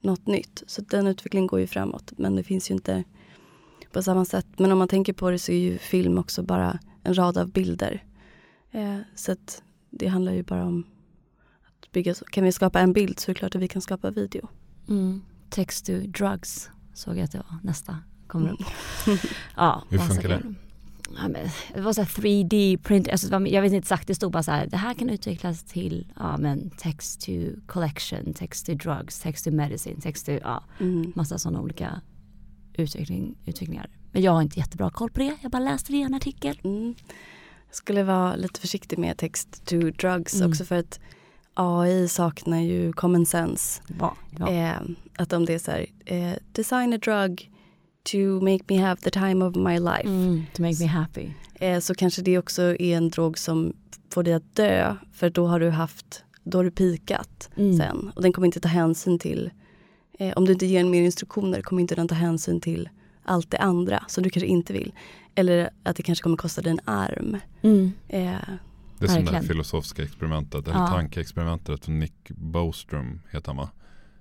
något 0.00 0.26
nytt. 0.26 0.62
Så 0.66 0.82
den 0.82 1.06
utvecklingen 1.06 1.46
går 1.46 1.60
ju 1.60 1.66
framåt. 1.66 2.12
Men 2.16 2.36
det 2.36 2.42
finns 2.42 2.70
ju 2.70 2.74
inte 2.74 3.04
på 3.92 4.02
samma 4.02 4.24
sätt. 4.24 4.46
Men 4.56 4.72
om 4.72 4.78
man 4.78 4.88
tänker 4.88 5.12
på 5.12 5.30
det 5.30 5.38
så 5.38 5.52
är 5.52 5.58
ju 5.58 5.78
film 5.78 6.18
också 6.18 6.42
bara 6.42 6.78
en 7.02 7.14
rad 7.14 7.38
av 7.38 7.50
bilder. 7.52 8.04
Eh, 8.70 8.98
så 9.14 9.32
att 9.32 9.62
det 9.90 10.06
handlar 10.06 10.32
ju 10.32 10.42
bara 10.42 10.64
om 10.64 10.84
att 11.66 11.92
bygga. 11.92 12.14
Kan 12.14 12.44
vi 12.44 12.52
skapa 12.52 12.80
en 12.80 12.92
bild 12.92 13.18
så 13.18 13.30
är 13.30 13.34
det 13.34 13.38
klart 13.38 13.54
att 13.54 13.62
vi 13.62 13.68
kan 13.68 13.82
skapa 13.82 14.10
video. 14.10 14.48
Mm. 14.88 15.22
Text 15.50 15.86
to 15.86 15.92
drugs 15.92 16.70
såg 16.94 17.16
jag 17.16 17.24
att 17.24 17.32
det 17.32 17.38
var 17.38 17.58
nästa 17.62 17.98
kommer 18.26 18.52
upp. 18.52 18.60
ja, 19.56 19.82
Hur 19.88 19.98
funkar 19.98 20.28
det? 20.28 20.54
Kul. 21.06 21.16
Ja, 21.22 21.28
men, 21.28 21.48
det 21.74 21.80
var 21.80 21.92
så 21.92 22.00
här 22.02 22.08
3D 22.08 22.76
print, 22.78 23.08
alltså, 23.08 23.28
var- 23.30 23.46
jag 23.46 23.62
vet 23.62 23.72
inte 23.72 23.84
exakt, 23.84 24.06
det 24.08 24.14
stod 24.14 24.32
bara 24.32 24.42
så 24.42 24.50
här, 24.50 24.66
det 24.66 24.76
här 24.76 24.94
kan 24.94 25.10
utvecklas 25.10 25.62
till 25.64 26.12
ja, 26.16 26.36
men 26.36 26.70
text 26.70 27.20
to 27.20 27.32
collection, 27.66 28.34
text 28.34 28.66
to 28.66 28.74
drugs, 28.74 29.20
text 29.20 29.44
to 29.44 29.50
medicine, 29.50 30.00
text 30.00 30.26
to, 30.26 30.32
ja, 30.32 30.64
Mm. 30.80 31.12
massa 31.16 31.38
sådana 31.38 31.60
olika 31.60 32.00
utveckling, 32.74 33.36
utvecklingar. 33.46 33.90
Men 34.12 34.22
jag 34.22 34.32
har 34.32 34.42
inte 34.42 34.58
jättebra 34.58 34.90
koll 34.90 35.10
på 35.10 35.20
det, 35.20 35.36
jag 35.42 35.50
bara 35.50 35.62
läste 35.62 35.92
det 35.92 35.98
i 35.98 36.02
en 36.02 36.14
artikel. 36.14 36.60
Mm. 36.64 36.94
Jag 37.68 37.74
skulle 37.76 38.02
vara 38.02 38.36
lite 38.36 38.60
försiktig 38.60 38.98
med 38.98 39.16
text 39.18 39.64
to 39.66 39.76
drugs 39.80 40.34
Mm. 40.34 40.50
också 40.50 40.64
för 40.64 40.76
att 40.78 41.00
AI 41.54 42.08
saknar 42.08 42.60
ju 42.60 42.92
common 42.92 43.26
sense. 43.26 43.82
Ja, 44.00 44.16
ja. 44.38 44.48
Eh, 44.50 44.76
att 45.18 45.32
om 45.32 45.44
det 45.44 45.54
är 45.54 45.58
så 45.58 45.70
här, 45.70 45.86
eh, 46.06 46.32
design 46.52 46.92
a 46.92 46.98
drug 46.98 47.50
to 48.12 48.18
make 48.40 48.64
me 48.68 48.76
have 48.82 49.00
the 49.02 49.10
time 49.10 49.44
of 49.44 49.56
my 49.56 49.78
life. 49.78 50.02
Mm, 50.08 50.42
to 50.54 50.62
make 50.62 50.76
me 50.80 50.86
happy. 50.86 51.28
Eh, 51.54 51.80
så 51.80 51.94
kanske 51.94 52.22
det 52.22 52.38
också 52.38 52.62
är 52.62 52.96
en 52.96 53.08
drog 53.08 53.38
som 53.38 53.72
får 54.10 54.22
dig 54.22 54.34
att 54.34 54.54
dö. 54.56 54.96
För 55.12 55.30
då 55.30 55.46
har 55.46 55.60
du 55.60 55.70
haft, 55.70 56.24
då 56.44 56.58
har 56.58 56.64
du 56.64 56.70
pikat 56.70 57.50
Mm. 57.56 57.76
sen. 57.78 58.12
Och 58.16 58.22
den 58.22 58.32
kommer 58.32 58.46
inte 58.46 58.60
ta 58.60 58.68
hänsyn 58.68 59.18
till, 59.18 59.50
eh, 60.18 60.32
om 60.36 60.44
du 60.44 60.52
inte 60.52 60.66
ger 60.66 60.82
den 60.82 60.90
mer 60.90 61.02
instruktioner 61.02 61.62
kommer 61.62 61.82
inte 61.82 61.94
den 61.94 62.08
ta 62.08 62.14
hänsyn 62.14 62.60
till 62.60 62.88
allt 63.24 63.50
det 63.50 63.58
andra 63.58 64.04
som 64.08 64.22
du 64.24 64.30
kanske 64.30 64.46
inte 64.46 64.72
vill. 64.72 64.92
Eller 65.34 65.70
att 65.82 65.96
det 65.96 66.02
kanske 66.02 66.22
kommer 66.22 66.36
kosta 66.36 66.62
dig 66.62 66.72
en 66.72 66.80
arm. 66.84 67.36
Mm. 67.62 67.92
Eh, 68.08 68.34
Det 68.98 69.04
är 69.04 69.08
som 69.08 69.24
det 69.24 69.42
filosofiska 69.42 70.02
experimentet, 70.02 70.68
eller 70.68 70.78
Ja. 70.78 70.86
tankeexperimentet 70.86 71.84
från 71.84 71.98
Nick 72.00 72.28
Bostrom 72.28 73.20
heter 73.30 73.46
han 73.46 73.56
va? 73.56 73.70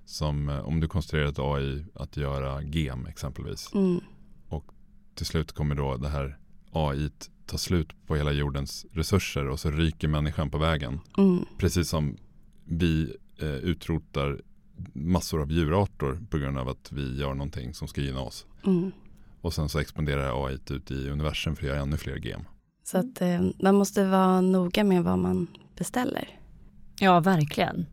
Som 0.06 0.50
eh, 0.50 0.60
om 0.60 0.80
du 0.80 0.88
konstruerar 0.88 1.28
ett 1.28 1.40
AI 1.40 1.86
att 1.96 2.18
göra 2.18 2.62
gem 2.64 3.06
exempelvis. 3.06 3.72
mm, 3.74 4.00
Till 5.16 5.26
slut 5.26 5.52
kommer 5.52 5.76
då 5.76 5.98
det 5.98 6.10
här 6.10 6.38
AI 6.72 7.10
ta 7.46 7.58
slut 7.58 8.08
på 8.08 8.16
hela 8.16 8.32
jordens 8.32 8.86
resurser 8.92 9.48
och 9.48 9.60
så 9.60 9.72
ryker 9.72 10.08
människan 10.08 10.50
på 10.50 10.58
vägen. 10.58 11.00
mm, 11.18 11.46
Precis 11.58 11.90
som 11.90 12.18
vi 12.66 13.16
eh, 13.42 13.48
utrotar 13.50 14.42
massor 14.94 15.42
av 15.42 15.52
djurarter 15.52 16.20
på 16.30 16.38
grund 16.38 16.58
av 16.58 16.70
att 16.70 16.92
vi 16.92 17.18
gör 17.20 17.34
någonting 17.34 17.74
som 17.74 17.88
ska 17.88 18.02
gynna 18.02 18.22
oss. 18.22 18.46
mm. 18.66 18.92
Och 19.42 19.54
sen 19.54 19.70
så 19.70 19.80
expanderar 19.80 20.46
AI 20.48 20.58
ut 20.70 20.92
i 20.92 21.10
universum 21.10 21.56
för 21.56 21.64
att 21.64 21.68
göra 21.70 21.80
ännu 21.82 21.98
fler 21.98 22.16
gem. 22.16 22.42
Så 22.84 22.98
att 22.98 23.22
eh, 23.22 23.42
man 23.60 23.76
måste 23.76 24.06
vara 24.08 24.42
noga 24.42 24.84
med 24.84 25.04
vad 25.04 25.20
man 25.20 25.48
beställer. 25.78 26.40
Ja, 27.00 27.20
verkligen. 27.20 27.86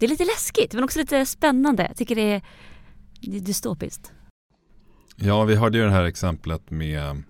Det 0.00 0.06
är 0.06 0.08
lite 0.08 0.24
läskigt 0.24 0.74
men 0.74 0.84
också 0.84 0.98
lite 0.98 1.26
spännande. 1.26 1.82
Jag 1.88 1.96
tycker 1.96 2.14
det 2.14 2.32
är, 2.32 2.42
det 3.20 3.36
är 3.36 3.40
dystopiskt. 3.40 4.12
Ja, 5.16 5.44
vi 5.44 5.54
hörde 5.54 5.78
ju 5.78 5.84
det 5.84 5.90
här 5.90 6.04
exemplet 6.04 6.70
med, 6.70 7.22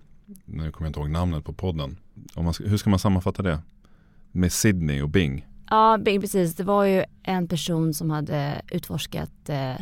nu 0.45 0.71
kommer 0.71 0.87
jag 0.87 0.89
inte 0.89 0.99
ihåg 0.99 1.09
namnet 1.09 1.45
på 1.45 1.53
podden. 1.53 1.97
Om 2.33 2.45
man 2.45 2.53
hur 2.59 2.77
ska 2.77 2.89
man 2.89 2.99
sammanfatta 2.99 3.43
det? 3.43 3.59
Med 4.31 4.51
Sydney 4.51 5.01
och 5.01 5.09
Bing. 5.09 5.47
Ja, 5.69 5.97
Bing, 5.97 6.21
precis. 6.21 6.55
Det 6.55 6.63
var 6.63 6.85
ju 6.85 7.03
en 7.23 7.47
person 7.47 7.93
som 7.93 8.09
hade 8.09 8.61
utforskat 8.71 9.49
eh, 9.49 9.75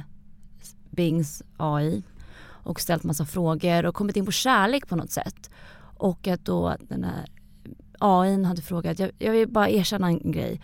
Bings 0.90 1.44
AI 1.58 2.04
och 2.42 2.82
ställt 2.82 3.04
massa 3.04 3.26
frågor 3.26 3.86
och 3.86 3.96
kommit 3.96 4.16
in 4.16 4.26
på 4.26 4.32
kärlek 4.32 4.88
på 4.88 4.96
något 4.96 5.12
sätt. 5.12 5.50
Och 5.98 6.28
att 6.28 6.46
då 6.46 6.76
den 6.82 7.04
här 7.04 7.26
AI 8.00 8.44
hade 8.44 8.62
frågat, 8.62 9.00
jag, 9.00 9.12
jag 9.20 9.32
vill 9.32 9.48
bara 9.48 9.70
erkänna 9.70 10.08
en 10.08 10.32
grej. 10.32 10.62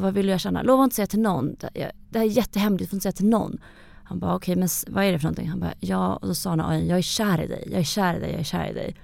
Vad 0.00 0.14
vill 0.14 0.26
du 0.26 0.32
erkänna? 0.32 0.62
Lova 0.62 0.84
inte 0.84 0.96
säga 0.96 1.06
till 1.06 1.20
någon. 1.20 1.54
Det, 1.60 1.70
jag- 1.74 1.90
här 2.20 2.26
är 2.26 2.30
jättehemligt, 2.30 2.84
du 2.84 2.86
får 2.90 2.96
inte 2.96 3.02
säga 3.02 3.12
till 3.12 3.26
någon. 3.28 3.58
Han 4.04 4.18
bara 4.18 4.34
okej 4.36 4.56
men 4.56 4.64
s- 4.64 4.84
vad 4.88 5.04
är 5.04 5.12
det 5.12 5.18
för 5.18 5.24
någonting? 5.24 5.48
Han 5.48 5.60
bara 5.60 5.72
ja 5.80 6.16
och 6.16 6.28
då 6.28 6.34
sa 6.34 6.56
han 6.56 6.86
jag 6.86 6.98
är 6.98 7.02
kär 7.02 7.42
i 7.42 7.46
dig, 7.46 7.68
jag 7.70 7.80
är 7.80 7.84
kär 7.84 8.16
i 8.16 8.20
dig, 8.20 8.30
jag 8.30 8.40
är 8.40 8.44
kär 8.44 8.70
i 8.70 8.72
dig. 8.74 8.96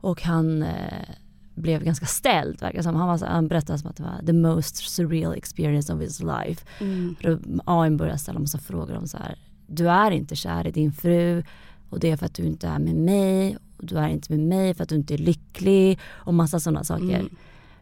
Och 0.00 0.22
han 0.22 0.62
eh, 0.62 1.08
blev 1.54 1.84
ganska 1.84 2.06
ställd 2.06 2.60
verkar 2.60 2.82
som. 2.82 2.96
Han, 2.96 3.08
var 3.08 3.26
han 3.26 3.48
berättade 3.48 3.78
som 3.78 3.90
att 3.90 3.96
det 3.96 4.02
var 4.02 4.26
the 4.26 4.32
most 4.32 4.76
surreal 4.76 5.34
experience 5.34 5.94
of 5.94 6.00
his 6.00 6.20
life. 6.20 6.66
Mm. 6.80 7.16
Då 7.22 7.38
AI 7.64 7.90
började 7.90 8.18
ställa 8.18 8.38
massa 8.38 8.58
frågor 8.58 8.96
om 8.96 9.06
så 9.06 9.16
här, 9.18 9.38
du 9.66 9.88
är 9.90 10.10
inte 10.10 10.36
kär 10.36 10.66
i 10.66 10.70
din 10.70 10.92
fru 10.92 11.42
och 11.90 12.00
det 12.00 12.10
är 12.10 12.16
för 12.16 12.26
att 12.26 12.34
du 12.34 12.42
inte 12.42 12.68
är 12.68 12.78
med 12.78 12.94
mig 12.94 13.56
och 13.78 13.86
du 13.86 13.96
är 13.98 14.08
inte 14.08 14.32
med 14.36 14.46
mig 14.46 14.74
för 14.74 14.82
att 14.82 14.88
du 14.88 14.94
inte 14.94 15.14
är 15.14 15.18
lycklig 15.18 15.98
och 16.06 16.34
massa 16.34 16.60
sådana 16.60 16.84
saker. 16.84 17.04
Mm. 17.20 17.36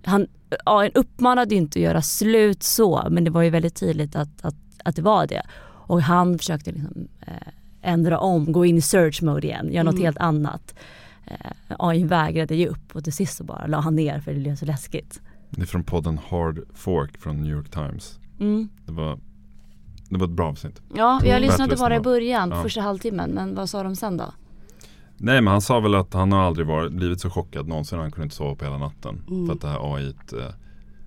Han, 0.04 0.26
AI 0.64 0.90
uppmanade 0.94 1.54
ju 1.54 1.60
inte 1.60 1.78
att 1.78 1.82
göra 1.82 2.02
slut 2.02 2.62
så 2.62 3.06
men 3.10 3.24
det 3.24 3.30
var 3.30 3.42
ju 3.42 3.50
väldigt 3.50 3.74
tydligt 3.76 4.16
att, 4.16 4.44
att, 4.44 4.54
att 4.84 4.96
det 4.96 5.02
var 5.02 5.26
det. 5.26 5.42
Och 5.64 6.02
han 6.02 6.38
försökte 6.38 6.72
liksom, 6.72 7.08
eh, 7.20 7.32
ändra 7.82 8.18
om, 8.18 8.52
gå 8.52 8.64
in 8.64 8.76
i 8.76 8.80
search 8.80 9.22
mode 9.22 9.46
igen, 9.46 9.72
göra 9.72 9.82
något 9.84 9.94
Mm. 9.94 10.04
helt 10.04 10.18
annat. 10.18 10.74
Eh, 11.26 11.36
AI 11.78 12.04
vägrade 12.04 12.54
ge 12.56 12.66
upp 12.68 12.96
och 12.96 13.04
till 13.04 13.12
sist 13.12 13.36
så 13.36 13.44
bara 13.44 13.66
la 13.66 13.80
han 13.80 13.94
ner 13.96 14.20
för 14.20 14.32
det 14.32 14.40
blev 14.40 14.56
så 14.56 14.66
läskigt. 14.66 15.20
Det 15.50 15.62
är 15.62 15.66
från 15.66 15.84
podden 15.84 16.18
Hard 16.28 16.60
Fork 16.74 17.18
från 17.18 17.42
New 17.42 17.52
York 17.52 17.70
Times. 17.70 18.18
Mm. 18.40 18.68
Det 18.86 18.92
var, 18.92 19.18
det 20.10 20.18
var 20.18 20.26
ett 20.26 20.32
bra 20.32 20.48
avsnitt. 20.48 20.80
Ja, 20.96 21.20
jag 21.24 21.36
Mm. 21.36 21.42
lyssnade 21.42 21.76
bara 21.76 21.96
i 21.96 22.00
början, 22.00 22.50
Ja. 22.50 22.62
första 22.62 22.80
halvtimmen, 22.80 23.30
men 23.30 23.54
vad 23.54 23.70
sa 23.70 23.82
de 23.82 23.96
sen 23.96 24.16
då? 24.16 24.24
Nej 25.20 25.40
men 25.40 25.50
han 25.52 25.60
sa 25.60 25.80
väl 25.80 25.94
att 25.94 26.14
han 26.14 26.32
har 26.32 26.40
aldrig 26.40 26.66
varit, 26.66 26.92
blivit 26.92 27.20
så 27.20 27.30
chockad 27.30 27.68
någonsin. 27.68 27.98
Han 27.98 28.10
kunde 28.10 28.24
inte 28.24 28.36
sova 28.36 28.54
på 28.54 28.64
hela 28.64 28.78
natten. 28.78 29.22
Mm. 29.30 29.46
För 29.46 29.54
att 29.54 29.60
det 29.60 29.68
här 29.68 29.94
AI 29.94 30.06
eh, 30.32 30.54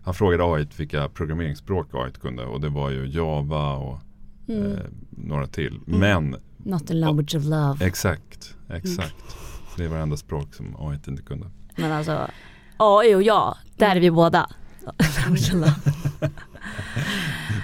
Han 0.04 0.14
frågade 0.14 0.44
AI 0.44 0.68
vilka 0.78 1.10
programmeringsspråk 1.10 1.88
AI 1.94 2.12
kunde 2.12 2.46
och 2.46 2.62
det 2.62 2.70
var 2.70 2.90
ju 2.90 3.06
Java 3.08 3.74
och 3.76 4.00
Mm. 4.48 4.72
eh, 4.72 4.80
några 5.10 5.48
till. 5.48 5.80
Men 5.86 6.36
Not 6.58 6.88
the 6.88 6.94
language 6.94 7.36
of 7.36 7.44
love. 7.44 7.86
exakt, 7.86 8.56
exakt. 8.70 9.16
Det 9.78 9.88
var 9.88 9.96
det 9.98 10.02
enda 10.04 10.18
språk 10.18 10.54
som 10.54 10.76
AI 10.80 11.00
inte 11.08 11.24
kunde. 11.24 11.48
Men 11.76 11.92
alltså, 11.92 12.28
AI 12.78 13.16
och 13.16 13.24
jag, 13.24 13.56
där 13.78 13.96
är 13.96 14.00
vi 14.00 14.12
båda. 14.12 14.50
Language 15.20 15.50
of 15.54 15.54
love. 15.54 15.74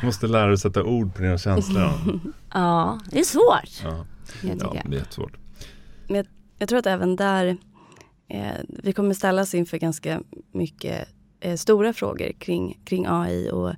Måste 0.03 0.27
lära 0.27 0.45
dig 0.45 0.53
att 0.53 0.59
sätta 0.59 0.83
ord 0.83 1.15
på 1.15 1.21
dina 1.21 1.37
känslor. 1.37 1.91
ja, 2.53 2.99
det 3.11 3.19
är 3.19 3.23
svårt. 3.23 3.81
Ja, 3.83 4.05
ja 4.41 4.55
det 4.89 4.95
är 4.95 4.99
jättesvårt. 4.99 5.37
Jag 6.57 6.69
tror 6.69 6.79
att 6.79 6.85
även 6.85 7.15
där, 7.15 7.57
eh, 8.27 8.55
vi 8.67 8.93
kommer 8.93 9.13
ställas 9.13 9.53
inför 9.53 9.77
ganska 9.77 10.21
mycket 10.51 11.07
eh, 11.39 11.55
stora 11.55 11.93
frågor 11.93 12.31
kring, 12.31 12.79
kring 12.85 13.05
AI 13.07 13.49
och 13.51 13.73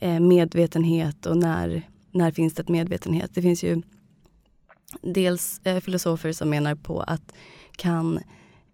eh, 0.00 0.20
medvetenhet 0.20 1.26
och 1.26 1.36
när, 1.36 1.82
när 2.10 2.30
finns 2.30 2.54
det 2.54 2.62
ett 2.62 2.68
medvetenhet. 2.68 3.30
Det 3.34 3.42
finns 3.42 3.64
ju 3.64 3.82
dels 5.02 5.60
eh, 5.64 5.80
filosofer 5.80 6.32
som 6.32 6.50
menar 6.50 6.74
på 6.74 7.00
att 7.00 7.32
kan, 7.76 8.18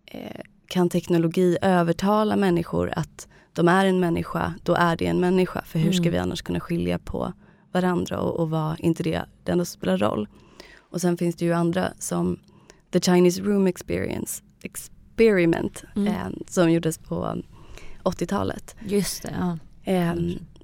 eh, 0.06 0.40
kan 0.66 0.88
teknologi 0.88 1.58
övertala 1.62 2.36
människor 2.36 2.92
att 2.96 3.28
de 3.52 3.68
är 3.68 3.86
en 3.86 4.00
människa, 4.00 4.54
då 4.62 4.74
är 4.74 4.96
det 4.96 5.06
en 5.06 5.20
människa. 5.20 5.62
För 5.64 5.78
hur 5.78 5.92
ska 5.92 6.02
Mm. 6.02 6.12
vi 6.12 6.18
annars 6.18 6.42
kunna 6.42 6.60
skilja 6.60 6.98
på 6.98 7.32
varandra 7.72 8.20
och, 8.20 8.40
och 8.40 8.50
vad 8.50 8.80
inte 8.80 9.02
det, 9.02 9.24
det 9.44 9.52
ändå 9.52 9.64
spelar 9.64 9.98
roll. 9.98 10.28
Och 10.78 11.00
sen 11.00 11.16
finns 11.16 11.36
det 11.36 11.44
ju 11.44 11.52
andra 11.52 11.92
som 11.98 12.38
The 12.92 13.00
Chinese 13.00 13.42
Room 13.42 13.66
Experience 13.66 14.42
Experiment 14.62 15.84
Mm. 15.96 16.06
eh, 16.08 16.28
som 16.48 16.72
gjordes 16.72 16.98
på 16.98 17.42
80-talet. 18.02 18.76
Just 18.86 19.22
det, 19.22 19.34
ja. 19.38 19.58
Eh, 19.92 20.14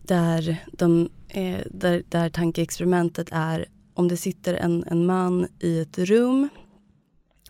där, 0.02 0.56
de, 0.72 1.08
eh, 1.28 1.60
där, 1.70 2.02
där 2.08 2.30
tankeexperimentet 2.30 3.28
är 3.32 3.66
om 3.94 4.08
det 4.08 4.16
sitter 4.16 4.54
en, 4.54 4.84
en 4.86 5.06
man 5.06 5.46
i 5.60 5.80
ett 5.80 5.98
rum 5.98 6.48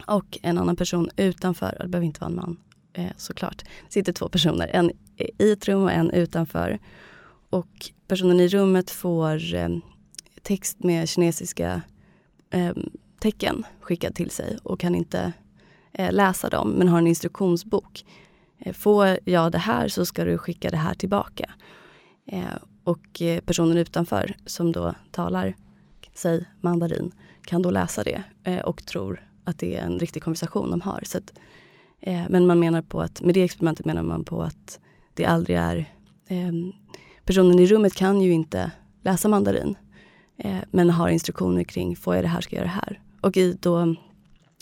och 0.07 0.39
en 0.43 0.59
annan 0.59 0.77
person 0.77 1.11
utanför, 1.17 1.77
och 1.79 1.85
det 1.85 1.89
behöver 1.89 2.07
inte 2.07 2.21
vara 2.21 2.31
en 2.31 2.37
man 2.37 2.57
eh, 2.93 3.13
såklart. 3.17 3.63
Sitter 3.89 4.13
två 4.13 4.29
personer, 4.29 4.69
en 4.73 4.91
i 5.39 5.53
ett 5.53 5.69
rum 5.69 5.83
och 5.83 5.93
en 5.93 6.11
utanför. 6.11 6.79
Och 7.51 7.91
personen 8.09 8.41
i 8.41 8.49
rummet 8.49 8.91
får 8.91 9.55
eh, 9.55 9.69
text 10.43 10.85
med 10.85 11.09
kinesiska 11.09 11.83
eh, 12.51 12.73
tecken 13.19 13.67
skickad 13.81 14.15
till 14.15 14.31
sig 14.31 14.59
och 14.63 14.81
kan 14.81 14.95
inte 14.95 15.33
eh, 15.93 16.13
läsa 16.13 16.49
dem 16.49 16.71
men 16.71 16.89
har 16.89 16.99
en 16.99 17.07
instruktionsbok. 17.07 18.05
Eh, 18.59 18.73
får 18.73 19.19
jag 19.25 19.53
det 19.53 19.59
här 19.59 19.89
så 19.89 20.07
ska 20.07 20.25
du 20.25 20.39
skicka 20.39 20.71
det 20.71 20.77
här 20.77 20.95
tillbaka. 20.95 21.51
Eh, 22.27 22.45
och 22.85 23.23
eh, 23.23 23.41
personen 23.41 23.77
utanför 23.77 24.37
som 24.47 24.73
då 24.73 24.95
talar, 25.11 25.57
säg 26.15 26.45
mandarin, 26.61 27.13
kan 27.45 27.63
då 27.63 27.71
läsa 27.71 28.05
det 28.05 28.23
eh, 28.45 28.59
och 28.59 28.87
tror 28.87 29.29
att 29.45 29.59
det 29.59 29.77
är 29.77 29.83
en 29.83 29.99
riktig 29.99 30.23
konversation 30.23 30.71
de 30.71 30.81
har. 30.81 31.03
Så 31.05 31.19
att, 31.19 31.33
eh, 32.01 32.23
men 32.29 32.47
man 32.47 32.59
menar 32.59 32.83
på 32.83 33.01
att, 33.01 33.23
med 33.23 33.35
det 33.35 33.43
experimentet 33.43 33.87
menar 33.87 34.03
man 34.03 34.25
på 34.25 34.43
att 34.43 34.81
det 35.15 35.25
aldrig 35.25 35.57
är 35.57 35.77
eh, 36.27 36.53
personen 37.25 37.59
i 37.59 37.67
rummet 37.67 37.95
kan 37.95 38.21
ju 38.21 38.33
inte 38.33 38.71
läsa 39.03 39.29
mandarin. 39.29 39.77
Eh, 40.37 40.59
men 40.71 40.91
har 40.91 41.09
instruktioner 41.09 41.65
kring, 41.65 41.97
får 41.97 42.15
jag 42.15 42.25
det 42.25 42.29
här 42.29 42.41
ska 42.41 42.57
jag 42.57 42.61
göra 42.61 42.75
det 42.75 42.81
här. 42.87 43.01
Och 43.21 43.37
i 43.37 43.57
då, 43.61 43.97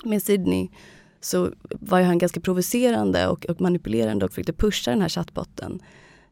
med 0.05 0.23
Sydney 0.23 0.69
så 1.21 1.53
var 1.71 2.03
han 2.03 2.19
ganska 2.19 2.41
provocerande 2.41 3.29
och, 3.29 3.47
och, 3.47 3.61
manipulerande 3.61 4.25
och 4.25 4.31
försökte 4.31 4.53
pusha 4.53 4.91
den 4.91 5.01
här 5.01 5.09
chattbotten 5.09 5.83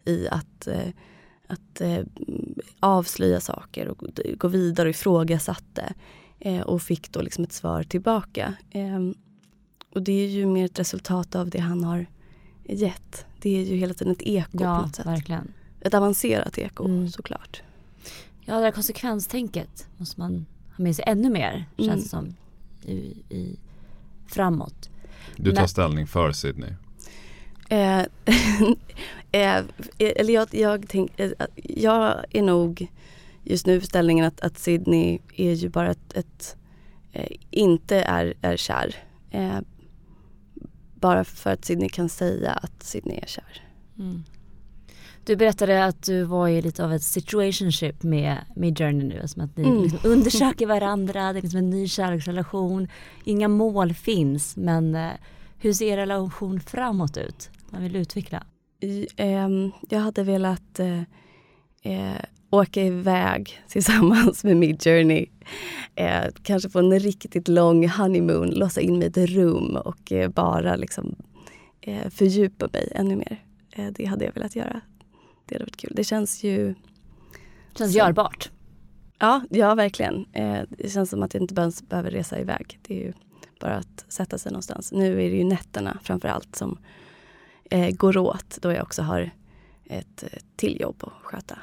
i 0.05 0.29
att, 0.29 0.67
eh, 0.67 0.89
att 1.47 1.81
eh, 1.81 1.99
avslöja 2.81 3.41
saker 3.41 3.89
och 3.89 4.03
gå 4.39 4.49
vidare 4.49 4.89
och 4.89 4.95
ifrågasatte. 4.95 5.95
Eh, 6.39 6.61
och 6.61 6.83
fick 6.83 7.13
då 7.13 7.23
liksom 7.23 7.45
ett 7.45 7.53
svar 7.53 7.83
tillbaka. 7.83 8.55
Eh, 8.71 9.01
och 9.95 10.03
det 10.03 10.13
är 10.13 10.29
ju 10.29 10.47
mer 10.47 10.65
ett 10.65 10.79
resultat 10.79 11.35
av 11.35 11.51
det 11.51 11.59
han 11.59 11.85
har 11.85 12.07
gett. 12.65 13.27
Det 13.41 13.57
är 13.57 13.65
ju 13.65 13.77
hela 13.77 13.95
tiden 13.95 14.13
ett 14.13 14.23
eko 14.23 14.59
ja, 14.61 14.77
på 14.77 14.87
något 14.87 14.97
sätt. 14.97 15.07
Verkligen. 15.07 15.53
Ett 15.81 15.95
avancerat 15.95 16.59
eko 16.59 16.85
mm. 16.85 17.09
såklart. 17.09 17.63
Ja, 18.45 18.55
det 18.55 18.61
där 18.61 18.71
konsekvenstänket 18.71 19.87
måste 19.97 20.21
man 20.21 20.47
ha 20.77 20.85
med 20.85 20.97
sig 20.97 21.05
ännu 21.09 21.31
mer 21.31 21.65
känns 21.77 21.89
mm. 21.89 21.99
det 21.99 22.09
som 22.09 22.35
i, 22.83 22.97
i, 23.29 23.59
framåt. 24.27 24.91
Du 25.37 25.53
tar 25.53 25.61
Men, 25.63 25.69
ställning 25.69 26.07
för 26.07 26.33
Sydney? 26.33 26.71
Eh, 27.69 27.99
eh, 29.33 29.65
eller 29.99 30.35
jag, 30.35 30.55
jag, 30.55 30.85
tänk, 30.89 31.21
eh, 31.21 31.31
jag 31.63 32.25
är 32.31 32.43
nog 32.43 32.89
just 33.43 33.67
nu 33.67 33.81
ställningen 33.81 34.25
att, 34.25 34.41
att 34.41 34.59
Sydney 34.59 35.19
är 35.37 35.53
ju 35.53 35.69
bara 35.69 35.91
ett, 35.91 36.13
ett 36.17 36.57
eh, 37.13 37.37
inte 37.51 38.01
är, 38.01 38.35
är 38.41 38.57
kär. 38.57 38.95
Eh, 39.31 39.59
bara 40.95 41.25
för 41.25 41.51
att 41.53 41.65
Sydney 41.65 41.89
kan 41.89 42.09
säga 42.09 42.53
att 42.53 42.83
Sydney 42.83 43.19
är 43.19 43.27
kär. 43.27 43.63
Mm. 43.99 44.25
Du 45.27 45.37
berättade 45.37 45.85
att 45.85 46.03
du 46.03 46.23
var 46.23 46.49
i 46.49 46.63
lite 46.63 46.85
av 46.85 46.93
ett 46.93 47.03
situationship 47.03 48.03
med, 48.03 48.39
med 48.57 48.79
Journey 48.79 49.07
nu. 49.07 49.29
Som 49.29 49.43
att 49.43 49.57
ni 49.57 49.65
mm. 49.65 49.83
liksom 49.83 49.99
undersöker 50.05 50.67
varandra, 50.67 51.33
det 51.33 51.39
är 51.39 51.43
liksom 51.43 51.59
en 51.59 51.71
ny 51.71 51.89
kärleksrelation. 51.89 52.89
Inga 53.25 53.49
mål 53.49 53.95
finns 53.95 54.57
men 54.57 54.95
eh, 54.95 55.11
hur 55.59 55.73
ser 55.73 55.93
er 55.93 55.97
relation 55.97 56.61
framåt 56.61 57.17
ut? 57.17 57.51
Vad 57.71 57.83
vill 57.83 57.93
du 57.93 57.99
utveckla? 57.99 58.43
I, 58.81 59.07
eh, 59.17 59.49
jag 59.89 60.01
hade 60.01 60.23
velat 60.23 60.79
eh, 60.81 61.01
eh 61.83 62.25
åka 62.51 62.83
iväg 62.83 63.63
tillsammans 63.69 64.45
med 64.45 64.57
Midjourney. 64.57 65.27
Eh, 65.95 66.25
kanske 66.43 66.71
få 66.71 66.79
en 66.79 66.99
riktigt 66.99 67.49
lång 67.49 67.89
honeymoon, 67.89 68.51
låsa 68.51 68.81
in 68.81 68.99
mig 68.99 69.07
i 69.07 69.11
ett 69.11 69.31
rum 69.31 69.77
och 69.77 70.13
eh, 70.13 70.31
bara 70.31 70.77
liksom 70.77 71.15
eh, 71.81 72.11
fördjupa 72.11 72.69
mig 72.73 72.93
ännu 72.95 73.17
mer. 73.17 73.43
Eh, 73.73 73.87
det 73.87 74.05
hade 74.05 74.25
jag 74.25 74.33
velat 74.33 74.57
göra. 74.57 74.81
Det 75.47 75.55
hade 75.55 75.65
varit 75.65 75.77
kul. 75.77 75.93
Det 75.95 76.05
känns 76.05 76.45
ju... 76.45 76.75
Det 77.73 77.79
känns 77.79 77.93
så, 77.93 77.99
görbart. 77.99 78.51
Ja, 79.19 79.43
ja 79.51 79.75
verkligen. 79.75 80.27
Eh, 80.33 80.63
det 80.71 80.93
känns 80.93 81.11
som 81.11 81.23
att 81.23 81.35
jag 81.35 81.43
inte 81.43 81.61
ens 81.61 81.89
behöver 81.89 82.11
resa 82.11 82.41
iväg. 82.41 82.79
Det 82.83 82.95
är 82.95 83.07
ju 83.07 83.13
bara 83.61 83.77
att 83.77 84.05
sätta 84.09 84.39
sig 84.39 84.53
någonstans. 84.53 84.93
Nu 84.93 85.13
är 85.13 85.31
det 85.31 85.37
ju 85.37 85.45
nätterna 85.45 85.99
framför 86.03 86.29
allt 86.29 86.57
som 86.57 86.79
eh, 87.71 87.91
går 87.97 88.17
åt 88.17 88.59
då 88.63 88.73
jag 88.73 88.83
också 88.83 89.03
har 89.03 89.31
ett, 89.85 90.23
ett 90.23 90.45
till 90.57 90.81
jobb 90.81 90.97
att 91.01 91.13
sköta. 91.23 91.59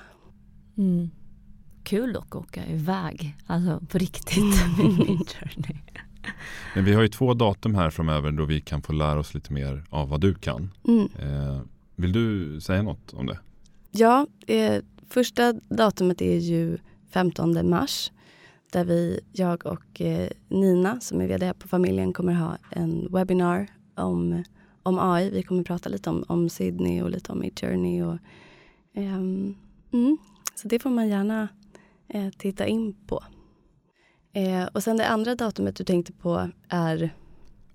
Mm. 0.78 1.10
Kul 1.84 2.14
dock 2.14 2.36
att 2.36 2.42
åka 2.42 2.66
iväg, 2.66 3.36
alltså 3.48 3.86
på 3.86 3.98
riktigt 3.98 4.38
med 4.78 4.98
min 4.98 5.26
journey. 5.26 5.78
Men 6.76 6.86
vi 6.86 6.94
har 6.94 7.02
ju 7.02 7.08
två 7.08 7.34
datum 7.34 7.76
här 7.76 7.90
framöver 7.90 8.32
då 8.32 8.46
vi 8.46 8.62
kan 8.62 8.82
få 8.82 8.94
lära 8.94 9.20
oss 9.20 9.34
lite 9.34 9.54
mer 9.54 9.84
av 9.90 10.10
vad 10.10 10.22
du 10.22 10.34
kan. 10.34 10.72
Mm. 10.88 11.10
Eh, 11.20 11.62
vill 11.96 12.12
du 12.12 12.62
säga 12.62 12.82
något 12.82 13.14
om 13.14 13.26
det? 13.26 13.40
Ja, 13.92 14.28
eh, 14.48 14.84
första 15.10 15.54
datumet 15.54 16.22
är 16.22 16.38
ju 16.38 16.78
15 17.10 17.70
mars 17.70 18.12
där 18.72 18.86
vi, 18.86 19.20
jag 19.32 19.66
och 19.66 20.02
eh, 20.02 20.30
Nina 20.50 21.00
som 21.00 21.22
är 21.22 21.28
vd 21.28 21.54
på 21.54 21.68
familjen 21.68 22.14
kommer 22.14 22.34
ha 22.34 22.58
en 22.70 23.08
webbinar 23.12 23.68
om, 23.96 24.44
om 24.84 25.00
AI. 25.00 25.30
Vi 25.30 25.44
kommer 25.44 25.64
prata 25.64 25.90
lite 25.90 26.10
om, 26.10 26.24
om 26.28 26.50
Sydney 26.50 27.02
och 27.02 27.10
lite 27.10 27.32
om 27.32 27.40
Midjourney. 27.40 28.02
Och, 28.04 28.18
eh, 28.94 29.14
mm, 29.14 30.18
så 30.56 30.68
det 30.68 30.80
får 30.80 30.90
man 30.90 31.08
gärna 31.08 31.48
eh, 32.08 32.30
titta 32.30 32.68
in 32.68 32.94
på. 33.08 33.24
Eh, 34.34 34.64
och 34.64 34.84
sen 34.84 34.98
det 34.98 35.08
andra 35.08 35.36
datumet 35.36 35.76
du 35.76 35.84
tänkte 35.84 36.14
på 36.14 36.50
är 36.70 37.16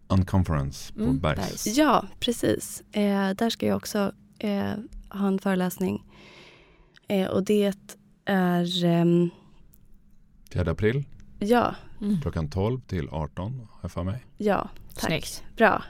Unconference 0.08 0.92
på 0.92 1.02
mm, 1.02 1.18
Bergs. 1.18 1.66
Ja, 1.66 2.04
precis. 2.20 2.82
Eh, 2.92 3.30
där 3.30 3.50
ska 3.50 3.66
jag 3.66 3.76
också 3.76 4.12
eh, 4.38 4.72
ha 5.10 5.28
en 5.28 5.38
föreläsning. 5.38 6.04
Eh, 7.08 7.28
och 7.28 7.44
det 7.44 7.72
är... 8.24 8.84
Um, 8.84 9.30
4 10.52 10.70
april? 10.70 11.04
Ja. 11.38 11.74
Mm. 12.00 12.20
Klockan 12.20 12.50
12 12.50 12.80
till 12.80 13.08
18 13.08 13.52
har 13.70 13.78
jag 13.82 13.90
för 13.90 14.02
mig. 14.02 14.24
Ja, 14.36 14.68
tack. 14.94 15.08
Snyggt. 15.08 15.44
Bra. 15.56 15.82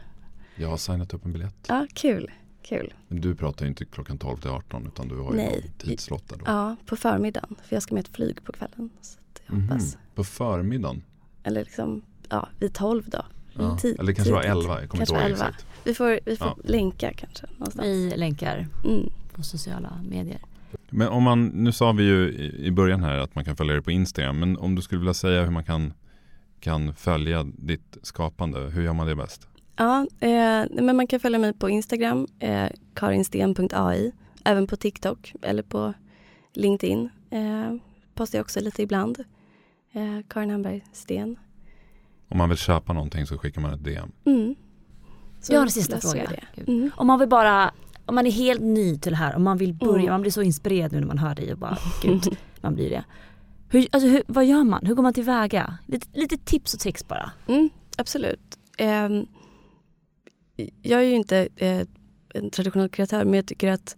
Jag 0.57 0.69
har 0.69 0.77
signat 0.77 1.15
upp 1.15 1.25
en 1.25 1.33
biljett. 1.33 1.67
Ja, 1.69 1.87
kul. 1.95 2.31
Kul. 2.63 2.95
Men 3.09 3.21
du 3.21 3.35
pratar 3.35 3.65
ju 3.65 3.69
inte 3.69 3.85
klockan 3.85 4.19
12 4.19 4.37
till 4.37 4.51
18 4.51 4.87
utan 4.87 5.09
du 5.09 5.17
har 5.17 5.31
ju 5.31 5.37
Nej. 5.37 5.73
tidslott 5.79 6.29
då. 6.29 6.37
Ja, 6.47 6.77
på 6.87 6.97
förmiddagen. 6.97 7.57
För 7.63 7.77
jag 7.77 7.83
ska 7.83 7.95
med 7.95 8.05
ett 8.05 8.17
flyg 8.17 8.45
på 8.45 8.53
kvällen. 8.53 8.91
Så 9.01 9.19
jag 9.47 9.55
mm 9.55 9.69
-hmm. 9.69 9.97
På 10.15 10.25
förmiddagen? 10.25 11.03
Eller 11.43 11.65
liksom, 11.65 12.03
ja, 12.29 12.49
vid 12.59 12.75
12 12.75 13.05
då. 13.07 13.25
Ja. 13.59 13.79
Tid, 13.79 14.01
Eller 14.01 14.13
kanske 14.13 14.35
tidigt. 14.35 14.55
var 14.55 14.61
11, 14.61 14.81
jag 14.81 14.91
kommer 14.91 15.07
kanske 15.07 15.15
inte 15.15 15.15
ihåg 15.15 15.23
11. 15.31 15.47
exakt. 15.49 15.67
Vi 15.85 15.95
får, 15.95 16.21
vi 16.25 16.37
får 16.37 16.47
ja. 16.47 16.57
länka 16.65 17.13
kanske. 17.13 17.47
Någonstans. 17.57 17.87
Vi 17.87 18.13
länkar 18.17 18.67
mm. 18.85 19.11
på 19.33 19.43
sociala 19.43 20.01
medier. 20.09 20.41
Men 20.91 21.09
om 21.09 21.23
man, 21.23 21.47
nu 21.47 21.73
sa 21.73 21.93
vi 21.93 22.05
ju 22.05 22.33
i 22.59 22.71
början 22.71 23.03
här 23.03 23.19
att 23.19 23.35
man 23.35 23.45
kan 23.45 23.57
följa 23.57 23.73
dig 23.73 23.83
på 23.83 23.91
Instagram. 23.91 24.39
Men 24.39 24.57
om 24.57 24.75
du 24.75 24.83
skulle 24.83 24.99
vilja 24.99 25.15
säga 25.15 25.43
hur 25.43 25.51
man 25.51 25.65
kan, 25.65 25.93
kan 26.61 26.95
följa 26.95 27.45
ditt 27.45 27.99
skapande, 28.03 28.61
hur 28.61 28.83
gör 28.83 28.93
man 28.93 29.07
det 29.07 29.15
bäst? 29.15 29.49
Ja, 29.77 30.07
eh, 30.21 30.65
men 30.71 30.97
man 30.97 31.07
kan 31.07 31.21
följa 31.21 31.39
mig 31.39 31.53
på 31.53 31.71
Instagram, 31.71 32.27
eh, 32.39 32.69
karinsten.ai. 32.95 34.13
Även 34.45 34.67
på 34.67 34.77
TikTok 34.77 35.33
eller 35.43 35.63
på 35.63 35.95
LinkedIn. 36.53 37.09
Eh, 37.31 37.75
postar 38.15 38.39
jag 38.39 38.45
också 38.45 38.61
lite 38.61 38.83
ibland. 38.83 39.25
Eh, 39.93 40.19
Karin 40.29 40.51
Hamberg 40.51 40.85
Sten. 40.93 41.37
Om 42.29 42.39
man 42.39 42.49
vill 42.49 42.59
köpa 42.59 42.93
någonting 42.93 43.27
så 43.27 43.39
skickar 43.39 43.61
man 43.61 43.75
ett 43.75 43.85
DM. 43.85 44.13
Mm. 44.25 44.55
jag 45.49 45.59
har 45.59 45.67
en 45.67 45.71
sista 45.71 46.01
fråga. 46.01 46.31
Mm. 46.67 46.91
Om 46.97 47.07
man 47.07 47.19
vill 47.19 47.29
bara, 47.29 47.71
om 48.07 48.15
man 48.15 48.27
är 48.27 48.31
helt 48.31 48.61
ny 48.61 48.99
till 48.99 49.13
det 49.13 49.17
här, 49.17 49.37
om 49.37 49.43
man 49.43 49.59
vill 49.59 49.75
börja, 49.75 50.01
mm. 50.01 50.11
man 50.11 50.21
blir 50.21 50.33
så 50.33 50.43
inspirerad 50.43 50.93
nu 50.93 51.01
när 51.01 51.07
man 51.07 51.19
hör 51.19 51.35
dig 51.35 51.53
och 51.53 51.59
bara, 51.59 51.79
gud, 52.03 52.39
man 52.61 52.75
blir 52.75 52.91
det. 52.91 53.05
Hur, 53.69 53.87
alltså, 53.93 54.09
hur, 54.09 54.23
vad 54.27 54.47
gör 54.47 54.65
man? 54.65 54.87
Hur 54.87 54.95
går 54.95 55.03
man 55.03 55.15
tillväga? 55.15 55.79
Lite, 55.87 56.07
lite 56.13 56.37
tips 56.37 56.75
och 56.75 56.81
tricks 56.81 57.09
bara. 57.09 57.31
Mm, 57.47 57.71
absolut. 57.97 58.59
Um, 58.81 59.27
jag 60.83 61.01
är 61.01 61.05
ju 61.05 61.15
inte 61.15 61.49
eh, 61.57 61.87
en 62.35 62.51
traditionell 62.51 62.89
kreatör 62.89 63.25
men 63.25 63.35
jag 63.35 63.47
tycker 63.47 63.69
att 63.69 63.97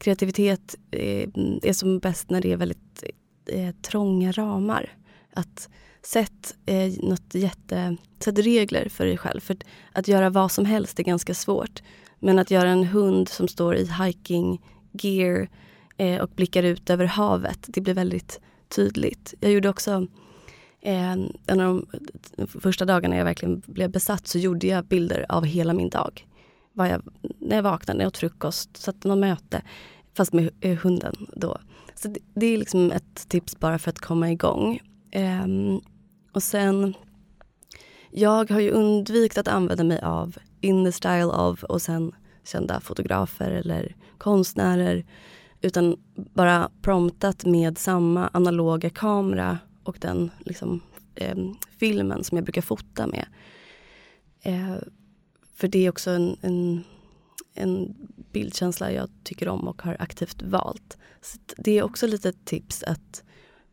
kreativitet 0.00 0.74
eh, 0.90 1.28
är 1.62 1.72
som 1.72 1.98
bäst 1.98 2.30
när 2.30 2.40
det 2.40 2.52
är 2.52 2.56
väldigt 2.56 3.04
eh, 3.46 3.74
trånga 3.82 4.32
ramar. 4.32 4.92
Att 5.32 5.68
sätt 6.06 6.56
eh, 6.66 6.92
något 7.02 7.34
jätte, 7.34 7.96
sätt 8.18 8.38
regler 8.38 8.88
för 8.88 9.06
dig 9.06 9.18
själv. 9.18 9.40
För 9.40 9.56
att 9.92 10.08
göra 10.08 10.30
vad 10.30 10.52
som 10.52 10.64
helst 10.64 10.98
är 10.98 11.04
ganska 11.04 11.34
svårt. 11.34 11.82
Men 12.18 12.38
att 12.38 12.50
göra 12.50 12.70
en 12.70 12.84
hund 12.84 13.28
som 13.28 13.48
står 13.48 13.76
i 13.76 13.90
hiking 14.04 14.62
gear 14.92 15.48
eh, 15.96 16.20
och 16.20 16.28
blickar 16.28 16.62
ut 16.62 16.90
över 16.90 17.04
havet, 17.04 17.58
det 17.66 17.80
blir 17.80 17.94
väldigt 17.94 18.40
tydligt. 18.68 19.34
Jag 19.40 19.52
gjorde 19.52 19.68
också 19.68 20.06
eh, 20.80 21.12
en 21.46 21.60
av 21.60 21.86
de 22.36 22.46
första 22.46 22.84
dagarna 22.84 23.16
jag 23.16 23.24
verkligen 23.24 23.62
blev 23.66 23.90
besatt 23.90 24.26
så 24.26 24.38
gjorde 24.38 24.66
jag 24.66 24.84
bilder 24.84 25.26
av 25.28 25.44
hela 25.44 25.72
min 25.72 25.90
dag. 25.90 26.26
Var 26.72 26.86
jag, 26.86 27.02
när 27.38 27.56
jag 27.56 27.62
vaknade, 27.62 27.98
när 27.98 28.04
jag 28.04 28.08
åt 28.08 28.16
frukost, 28.16 28.76
satt 28.76 29.04
något 29.04 29.18
möte, 29.18 29.62
fast 30.14 30.32
med 30.32 30.50
eh, 30.60 30.76
hunden 30.76 31.14
då. 31.36 31.58
Så 31.94 32.08
det, 32.08 32.20
det, 32.34 32.46
är 32.46 32.58
liksom 32.58 32.92
ett 32.92 33.28
tips 33.28 33.58
bara 33.58 33.78
för 33.78 33.90
att 33.90 33.98
komma 33.98 34.30
igång. 34.30 34.80
Um, 35.44 35.80
och 36.36 36.42
sen, 36.42 36.94
jag 38.10 38.50
har 38.50 38.60
ju 38.60 38.70
undvikit 38.70 39.38
att 39.38 39.48
använda 39.48 39.84
mig 39.84 40.00
av 40.00 40.36
in 40.60 40.84
the 40.84 40.92
style 40.92 41.24
of 41.24 41.64
och 41.64 41.82
sen 41.82 42.12
kända 42.44 42.80
fotografer 42.80 43.50
eller 43.50 43.96
konstnärer. 44.18 45.04
Utan 45.60 45.96
bara 46.14 46.70
promptat 46.82 47.44
med 47.44 47.78
samma 47.78 48.28
analoga 48.28 48.90
kamera 48.90 49.58
och 49.84 49.96
den 50.00 50.30
liksom, 50.38 50.80
eh, 51.14 51.36
filmen 51.78 52.24
som 52.24 52.36
jag 52.36 52.44
brukar 52.44 52.62
fota 52.62 53.06
med. 53.06 53.26
Eh, 54.42 54.76
för 55.54 55.68
det 55.68 55.86
är 55.86 55.90
också 55.90 56.10
en, 56.10 56.36
en, 56.40 56.84
en 57.54 57.94
bildkänsla 58.32 58.92
jag 58.92 59.08
tycker 59.24 59.48
om 59.48 59.68
och 59.68 59.82
har 59.82 59.96
aktivt 59.98 60.42
valt. 60.42 60.98
Så 61.20 61.38
det 61.56 61.78
är 61.78 61.82
också 61.82 62.06
lite 62.06 62.28
ett 62.28 62.44
tips 62.44 62.82
att 62.82 63.22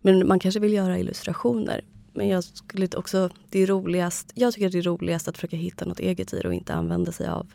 men 0.06 0.28
man 0.28 0.40
kanske 0.40 0.60
vill 0.60 0.74
göra 0.74 1.00
illustrationer. 1.00 1.82
Men 2.14 2.28
jag 2.28 2.44
skulle 2.44 2.88
också, 2.98 3.30
det 3.50 3.60
är 3.60 3.68
roligast, 3.68 4.32
jag 4.36 4.54
tycker 4.54 4.70
det 4.70 4.78
är 4.78 4.82
roligast 4.82 5.28
att 5.28 5.38
försöka 5.38 5.58
hitta 5.58 5.86
något 5.86 6.00
eget 6.00 6.34
i 6.34 6.40
det 6.40 6.48
och 6.48 6.54
inte 6.54 6.74
använda 6.74 7.12
sig 7.12 7.28
av 7.28 7.54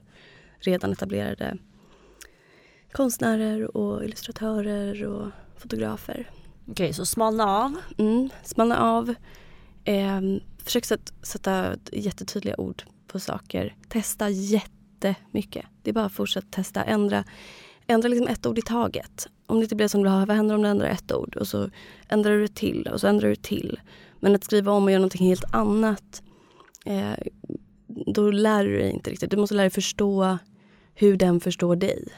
redan 0.59 0.93
etablerade 0.93 1.59
konstnärer 2.93 3.77
och 3.77 4.05
illustratörer 4.05 5.05
och 5.05 5.31
fotografer. 5.57 6.31
Okej, 6.67 6.93
så 6.93 7.07
smalna 7.07 7.45
av. 7.45 7.77
Mm, 7.99 8.31
smalna 8.45 8.79
av. 8.79 9.15
Eh, 9.85 10.21
försök 10.59 10.85
sätt, 10.85 11.13
sätta 11.23 11.77
jättetydliga 11.93 12.57
ord 12.57 12.83
på 13.07 13.21
saker. 13.21 13.77
Testa 13.89 14.29
jättemycket. 14.29 15.67
Det 15.83 15.91
är 15.91 15.95
bara 15.95 16.05
att 16.05 16.13
fortsätta 16.13 16.47
testa. 16.51 16.85
Ändra, 16.85 17.25
ändra 17.87 18.09
liksom 18.09 18.29
ett 18.29 18.47
ord 18.47 18.59
i 18.59 18.63
taget. 18.63 19.29
Om 19.49 19.57
det 19.57 19.63
inte 19.63 19.77
blir 19.77 19.89
som 19.89 20.03
du 20.03 20.09
har, 20.09 20.27
vad 20.27 20.37
händer 20.37 20.55
om 20.55 20.63
du 20.63 20.69
ändrar 20.69 20.89
ett 20.89 21.13
ord? 21.13 21.37
Och 21.37 21.49
så 21.49 21.71
ändrar 22.09 22.39
du 22.39 22.49
till 22.49 22.89
och 22.93 23.01
så 23.01 23.07
ändrar 23.07 23.29
du 23.29 23.37
till. 23.37 23.81
Men 24.21 24.35
att 24.35 24.45
skriva 24.45 24.73
om 24.73 24.85
och 24.85 24.91
göra 24.91 25.01
någonting 25.01 25.27
helt 25.27 25.55
annat, 25.55 26.23
eh, 26.87 27.13
då 27.87 28.31
lär 28.31 28.65
du 28.65 28.79
dig 28.79 28.91
inte 28.91 29.11
riktigt. 29.11 29.31
Du 29.31 29.37
måste 29.37 29.55
lära 29.55 29.65
dig 29.65 29.71
förstå 29.71 30.39
hur 30.95 31.17
den 31.17 31.41
förstår 31.41 31.77
dig. 31.77 32.09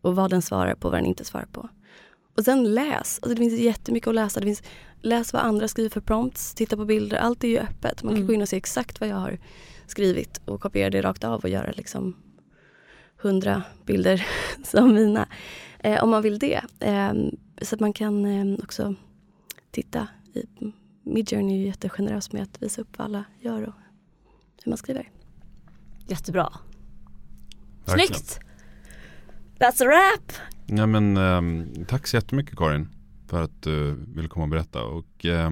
Och 0.00 0.16
vad 0.16 0.30
den 0.30 0.42
svarar 0.42 0.74
på 0.74 0.88
och 0.88 0.92
vad 0.92 1.00
den 1.00 1.06
inte 1.06 1.24
svarar 1.24 1.46
på. 1.52 1.68
Och 2.36 2.44
sen 2.44 2.74
läs. 2.74 3.18
Alltså 3.22 3.28
det 3.28 3.36
finns 3.36 3.60
jättemycket 3.60 4.08
att 4.08 4.14
läsa. 4.14 4.40
Det 4.40 4.46
finns, 4.46 4.62
läs 5.02 5.32
vad 5.32 5.42
andra 5.42 5.68
skriver 5.68 5.90
för 5.90 6.00
prompts, 6.00 6.54
titta 6.54 6.76
på 6.76 6.84
bilder. 6.84 7.16
Allt 7.16 7.44
är 7.44 7.48
ju 7.48 7.58
öppet. 7.58 8.02
Man 8.02 8.12
kan 8.14 8.16
mm. 8.16 8.26
gå 8.26 8.32
in 8.32 8.42
och 8.42 8.48
se 8.48 8.56
exakt 8.56 9.00
vad 9.00 9.08
jag 9.08 9.16
har 9.16 9.38
skrivit 9.86 10.40
och 10.44 10.60
kopiera 10.60 10.90
det 10.90 11.02
rakt 11.02 11.24
av 11.24 11.40
och 11.40 11.48
göra 11.48 11.72
liksom 11.76 12.16
hundra 13.22 13.62
bilder 13.86 14.26
som 14.64 14.94
mina. 14.94 15.28
Eh, 15.78 16.02
om 16.02 16.10
man 16.10 16.22
vill 16.22 16.38
det. 16.38 16.60
Eh, 16.80 17.12
så 17.62 17.74
att 17.74 17.80
man 17.80 17.92
kan 17.92 18.24
eh, 18.24 18.58
också 18.62 18.94
titta. 19.70 20.08
I, 20.34 20.44
Midjourney 21.02 21.62
är 21.62 21.66
jättegenerös 21.66 22.32
med 22.32 22.42
att 22.42 22.62
visa 22.62 22.80
upp 22.80 22.98
vad 22.98 23.04
alla 23.04 23.24
gör 23.40 23.62
och 23.62 23.74
hur 24.64 24.70
man 24.70 24.76
skriver. 24.76 25.10
Jättebra. 26.06 26.52
Verkligen. 27.84 28.08
Snyggt! 28.08 28.40
That's 29.58 29.82
a 29.82 29.86
wrap! 29.86 30.32
Ja, 30.66 30.86
men, 30.86 31.16
eh, 31.16 31.84
tack 31.86 32.06
så 32.06 32.16
jättemycket 32.16 32.56
Karin 32.56 32.88
för 33.26 33.42
att 33.42 33.62
du 33.62 33.94
ville 34.14 34.28
komma 34.28 34.44
och 34.44 34.50
berätta. 34.50 34.82
Och, 34.84 35.26
eh, 35.26 35.50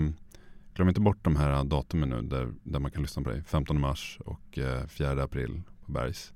glöm 0.74 0.88
inte 0.88 1.00
bort 1.00 1.24
de 1.24 1.36
här 1.36 1.64
datumen 1.64 2.08
nu 2.08 2.22
där, 2.22 2.52
där 2.62 2.78
man 2.78 2.90
kan 2.90 3.02
lyssna 3.02 3.22
på 3.22 3.30
dig. 3.30 3.42
15 3.42 3.80
mars 3.80 4.18
och 4.24 4.58
eh, 4.58 4.86
4 4.86 5.22
april 5.22 5.62
på 5.84 5.92
Bergs. 5.92 6.32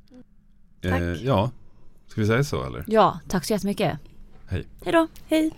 Tack. 0.90 1.02
ja, 1.22 1.50
ska 2.06 2.20
vi 2.20 2.26
säga 2.26 2.44
så 2.44 2.64
eller? 2.66 2.84
Ja, 2.86 3.20
tack 3.28 3.44
så 3.44 3.52
jättemycket. 3.52 3.98
Hej. 4.46 4.66
Hej 4.84 4.92
då. 4.92 5.06
Hej. 5.26 5.50